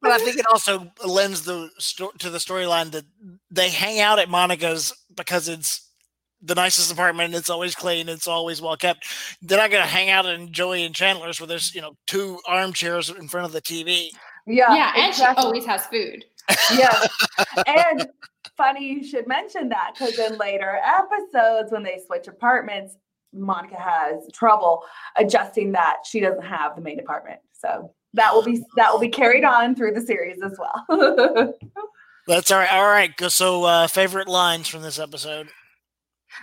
But 0.01 0.11
I 0.11 0.17
think 0.17 0.37
it 0.37 0.45
also 0.47 0.91
lends 1.05 1.43
the 1.43 1.69
sto- 1.77 2.11
to 2.19 2.29
the 2.29 2.37
storyline 2.39 2.91
that 2.91 3.05
they 3.51 3.69
hang 3.69 3.99
out 3.99 4.19
at 4.19 4.29
Monica's 4.29 4.93
because 5.15 5.47
it's 5.47 5.88
the 6.41 6.55
nicest 6.55 6.91
apartment. 6.91 7.35
It's 7.35 7.49
always 7.49 7.75
clean. 7.75 8.09
It's 8.09 8.27
always 8.27 8.61
well 8.61 8.77
kept. 8.77 9.05
They're 9.41 9.57
not 9.57 9.71
going 9.71 9.83
to 9.83 9.89
hang 9.89 10.09
out 10.09 10.25
in 10.25 10.51
Joey 10.51 10.83
and 10.83 10.95
Chandler's 10.95 11.39
where 11.39 11.47
there's 11.47 11.73
you 11.73 11.81
know 11.81 11.95
two 12.07 12.39
armchairs 12.47 13.09
in 13.09 13.27
front 13.27 13.45
of 13.45 13.51
the 13.51 13.61
TV. 13.61 14.09
yeah, 14.47 14.73
yeah. 14.75 14.93
And 14.95 15.09
exactly. 15.09 15.41
she 15.41 15.45
always 15.45 15.65
has 15.65 15.85
food. 15.85 16.25
yeah. 16.75 17.07
And 17.67 18.07
funny 18.57 18.85
you 18.85 19.03
should 19.03 19.27
mention 19.27 19.69
that 19.69 19.91
because 19.93 20.17
in 20.19 20.37
later 20.37 20.79
episodes, 20.83 21.71
when 21.71 21.83
they 21.83 21.99
switch 22.05 22.27
apartments, 22.27 22.95
Monica 23.33 23.77
has 23.77 24.29
trouble 24.33 24.83
adjusting 25.15 25.71
that 25.73 25.97
she 26.05 26.19
doesn't 26.19 26.43
have 26.43 26.75
the 26.75 26.81
main 26.81 26.99
apartment. 26.99 27.39
So 27.53 27.93
that 28.13 28.33
will 28.33 28.43
be 28.43 28.63
that 28.75 28.91
will 28.91 28.99
be 28.99 29.09
carried 29.09 29.43
on 29.43 29.75
through 29.75 29.93
the 29.93 30.01
series 30.01 30.41
as 30.41 30.57
well. 30.57 31.53
That's 32.27 32.51
all 32.51 32.59
right. 32.59 32.71
All 32.71 32.85
right. 32.85 33.11
So 33.31 33.63
uh, 33.63 33.87
favorite 33.87 34.27
lines 34.27 34.67
from 34.67 34.81
this 34.81 34.99
episode. 34.99 35.49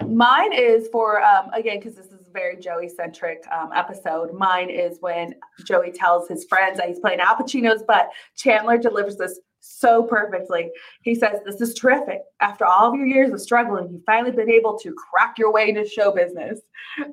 Mine 0.05 0.53
is 0.53 0.89
for 0.89 1.23
um, 1.23 1.51
again 1.53 1.79
because 1.79 1.95
this 1.95 2.07
is 2.07 2.27
a 2.27 2.33
very 2.33 2.57
Joey 2.57 2.89
centric 2.89 3.45
um, 3.53 3.71
episode. 3.75 4.35
Mine 4.35 4.69
is 4.71 4.99
when 5.01 5.35
Joey 5.65 5.93
tells 5.93 6.29
his 6.29 6.45
friends 6.45 6.79
that 6.79 6.89
he's 6.89 6.99
playing 6.99 7.21
Al 7.21 7.37
Pacino's, 7.37 7.83
but 7.87 8.11
Chandler 8.37 8.79
delivers 8.79 9.17
this 9.17 9.41
so 9.67 10.05
perfectly. 10.05 10.71
He 11.03 11.15
says, 11.15 11.41
"This 11.45 11.61
is 11.61 11.75
terrific. 11.75 12.23
After 12.41 12.65
all 12.65 12.91
of 12.91 12.95
your 12.95 13.07
years 13.07 13.33
of 13.33 13.41
struggling, 13.41 13.91
you've 13.91 14.05
finally 14.05 14.33
been 14.33 14.51
able 14.51 14.79
to 14.79 14.95
crack 14.95 15.39
your 15.39 15.53
way 15.53 15.69
into 15.69 15.87
show 15.87 16.13
business." 16.13 16.61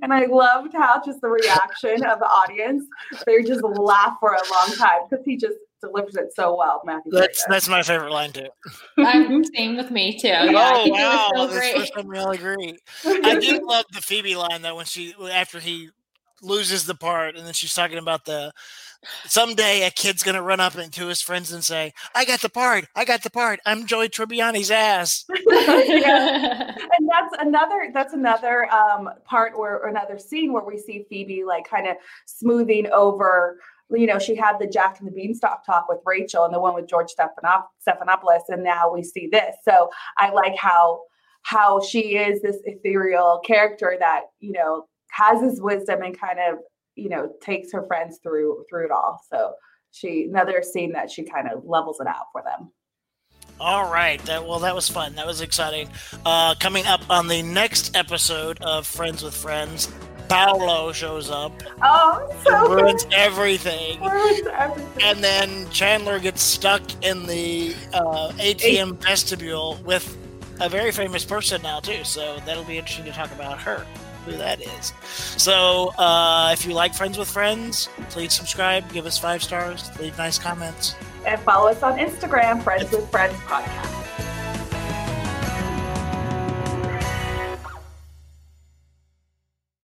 And 0.01 0.13
I 0.13 0.25
loved 0.25 0.73
how 0.73 1.01
just 1.03 1.21
the 1.21 1.29
reaction 1.29 2.05
of 2.05 2.19
the 2.19 2.25
audience. 2.25 2.85
They 3.25 3.43
just 3.43 3.63
laugh 3.63 4.17
for 4.19 4.33
a 4.33 4.51
long 4.51 4.75
time 4.77 5.01
because 5.09 5.25
he 5.25 5.37
just 5.37 5.57
delivers 5.81 6.15
it 6.15 6.33
so 6.33 6.55
well, 6.55 6.81
Matthew. 6.85 7.11
That's 7.11 7.43
Broderick. 7.45 7.49
that's 7.49 7.69
my 7.69 7.83
favorite 7.83 8.11
line 8.11 8.31
too. 8.31 8.47
I'm 8.97 9.43
same 9.43 9.75
with 9.75 9.91
me 9.91 10.17
too. 10.17 10.27
Yeah, 10.27 10.71
oh 10.75 10.83
think 10.83 10.95
wow, 10.95 11.29
it 11.33 11.37
was 11.37 11.49
so 11.49 11.55
that's 11.55 11.59
great. 11.59 11.75
first 11.75 11.93
time 11.93 12.07
we 12.07 12.17
all 12.17 12.31
agree. 12.31 12.77
I 13.05 13.39
do 13.39 13.67
love 13.67 13.85
the 13.91 14.01
Phoebe 14.01 14.35
line 14.35 14.61
though 14.61 14.75
when 14.75 14.85
she 14.85 15.13
after 15.31 15.59
he 15.59 15.89
loses 16.43 16.86
the 16.86 16.95
part 16.95 17.36
and 17.36 17.45
then 17.45 17.53
she's 17.53 17.73
talking 17.73 17.97
about 17.97 18.25
the 18.25 18.51
someday 19.25 19.84
a 19.84 19.91
kid's 19.91 20.23
gonna 20.23 20.41
run 20.41 20.60
up 20.60 20.77
into 20.77 21.08
his 21.08 21.21
friends 21.21 21.51
and 21.51 21.63
say, 21.63 21.93
"I 22.15 22.25
got 22.25 22.41
the 22.41 22.49
part, 22.49 22.86
I 22.95 23.06
got 23.06 23.23
the 23.23 23.29
part. 23.29 23.60
I'm 23.65 23.86
Joey 23.86 24.10
Tribbiani's 24.10 24.71
ass." 24.71 25.25
Yeah. 25.65 26.75
and 26.97 27.10
that's 27.10 27.36
another 27.39 27.89
that's 27.93 28.13
another 28.13 28.69
um 28.71 29.10
part 29.25 29.58
where 29.58 29.79
or 29.79 29.88
another 29.88 30.17
scene 30.19 30.51
where 30.51 30.63
we 30.63 30.77
see 30.77 31.06
phoebe 31.10 31.43
like 31.45 31.67
kind 31.69 31.88
of 31.88 31.95
smoothing 32.25 32.88
over 32.91 33.60
you 33.91 34.06
know 34.06 34.19
she 34.19 34.36
had 34.36 34.58
the 34.60 34.67
jack 34.67 34.99
and 34.99 35.08
the 35.08 35.12
beanstalk 35.12 35.65
talk 35.65 35.88
with 35.88 35.99
rachel 36.06 36.43
and 36.43 36.53
the 36.53 36.60
one 36.60 36.73
with 36.75 36.88
george 36.88 37.08
Stephanop- 37.17 37.67
stephanopoulos 37.88 38.41
and 38.49 38.63
now 38.63 38.91
we 38.91 39.03
see 39.03 39.27
this 39.32 39.56
so 39.63 39.89
i 40.17 40.29
like 40.32 40.56
how 40.58 41.01
how 41.43 41.79
she 41.82 42.17
is 42.17 42.41
this 42.41 42.58
ethereal 42.65 43.39
character 43.45 43.95
that 43.99 44.23
you 44.39 44.51
know 44.51 44.86
has 45.13 45.41
his 45.41 45.62
wisdom 45.62 46.02
and 46.02 46.19
kind 46.19 46.39
of 46.39 46.60
you 46.95 47.10
know 47.10 47.32
takes 47.41 47.71
her 47.71 47.84
friends 47.84 48.19
through 48.21 48.65
through 48.69 48.86
it 48.86 48.91
all. 48.91 49.21
So 49.32 49.54
she 49.91 50.23
another 50.23 50.62
scene 50.62 50.91
that 50.93 51.10
she 51.10 51.23
kind 51.23 51.47
of 51.47 51.63
levels 51.65 51.99
it 51.99 52.08
out 52.08 52.26
for 52.32 52.43
them. 52.43 52.71
All 53.60 53.91
right. 53.91 54.19
That, 54.26 54.45
well, 54.45 54.60
that 54.60 54.76
was 54.76 54.89
fun. 54.89 55.15
That 55.15 55.28
was 55.28 55.41
exciting. 55.41 55.88
Uh, 56.26 56.56
coming 56.56 56.86
up 56.86 57.02
on 57.10 57.28
the 57.28 57.43
next 57.43 57.95
episode 57.95 58.60
of 58.62 58.86
Friends 58.86 59.23
with 59.23 59.36
Friends, 59.36 59.93
Paolo 60.28 60.91
shows 60.91 61.30
up. 61.30 61.54
Oh, 61.82 62.36
so 62.43 62.73
ruins 62.76 63.06
everything. 63.13 64.02
ruins 64.02 64.47
everything. 64.47 65.04
And 65.04 65.23
then 65.23 65.69
Chandler 65.69 66.19
gets 66.19 66.41
stuck 66.41 66.82
in 67.04 67.26
the 67.26 67.76
uh, 67.93 68.32
ATM 68.38 68.97
vestibule 68.97 69.80
with 69.86 70.17
a 70.60 70.67
very 70.67 70.91
famous 70.91 71.23
person 71.23 71.62
now 71.62 71.80
too. 71.80 72.04
So 72.04 72.39
that'll 72.45 72.63
be 72.63 72.78
interesting 72.78 73.06
to 73.06 73.12
talk 73.12 73.32
about 73.32 73.60
her, 73.62 73.86
who 74.25 74.31
that 74.38 74.62
is. 74.62 74.93
So 75.38 75.89
uh, 75.97 76.49
if 76.53 76.65
you 76.65 76.73
like 76.73 76.93
Friends 76.93 77.17
with 77.17 77.29
Friends, 77.29 77.89
please 78.09 78.33
subscribe, 78.33 78.91
give 78.91 79.05
us 79.05 79.17
five 79.17 79.43
stars, 79.43 79.89
leave 79.99 80.17
nice 80.17 80.39
comments. 80.39 80.95
and 81.25 81.39
follow 81.41 81.69
us 81.69 81.81
on 81.83 81.97
Instagram, 81.97 82.62
Friends 82.63 82.91
with 82.91 83.09
Friends 83.09 83.36
Podcast. 83.47 84.22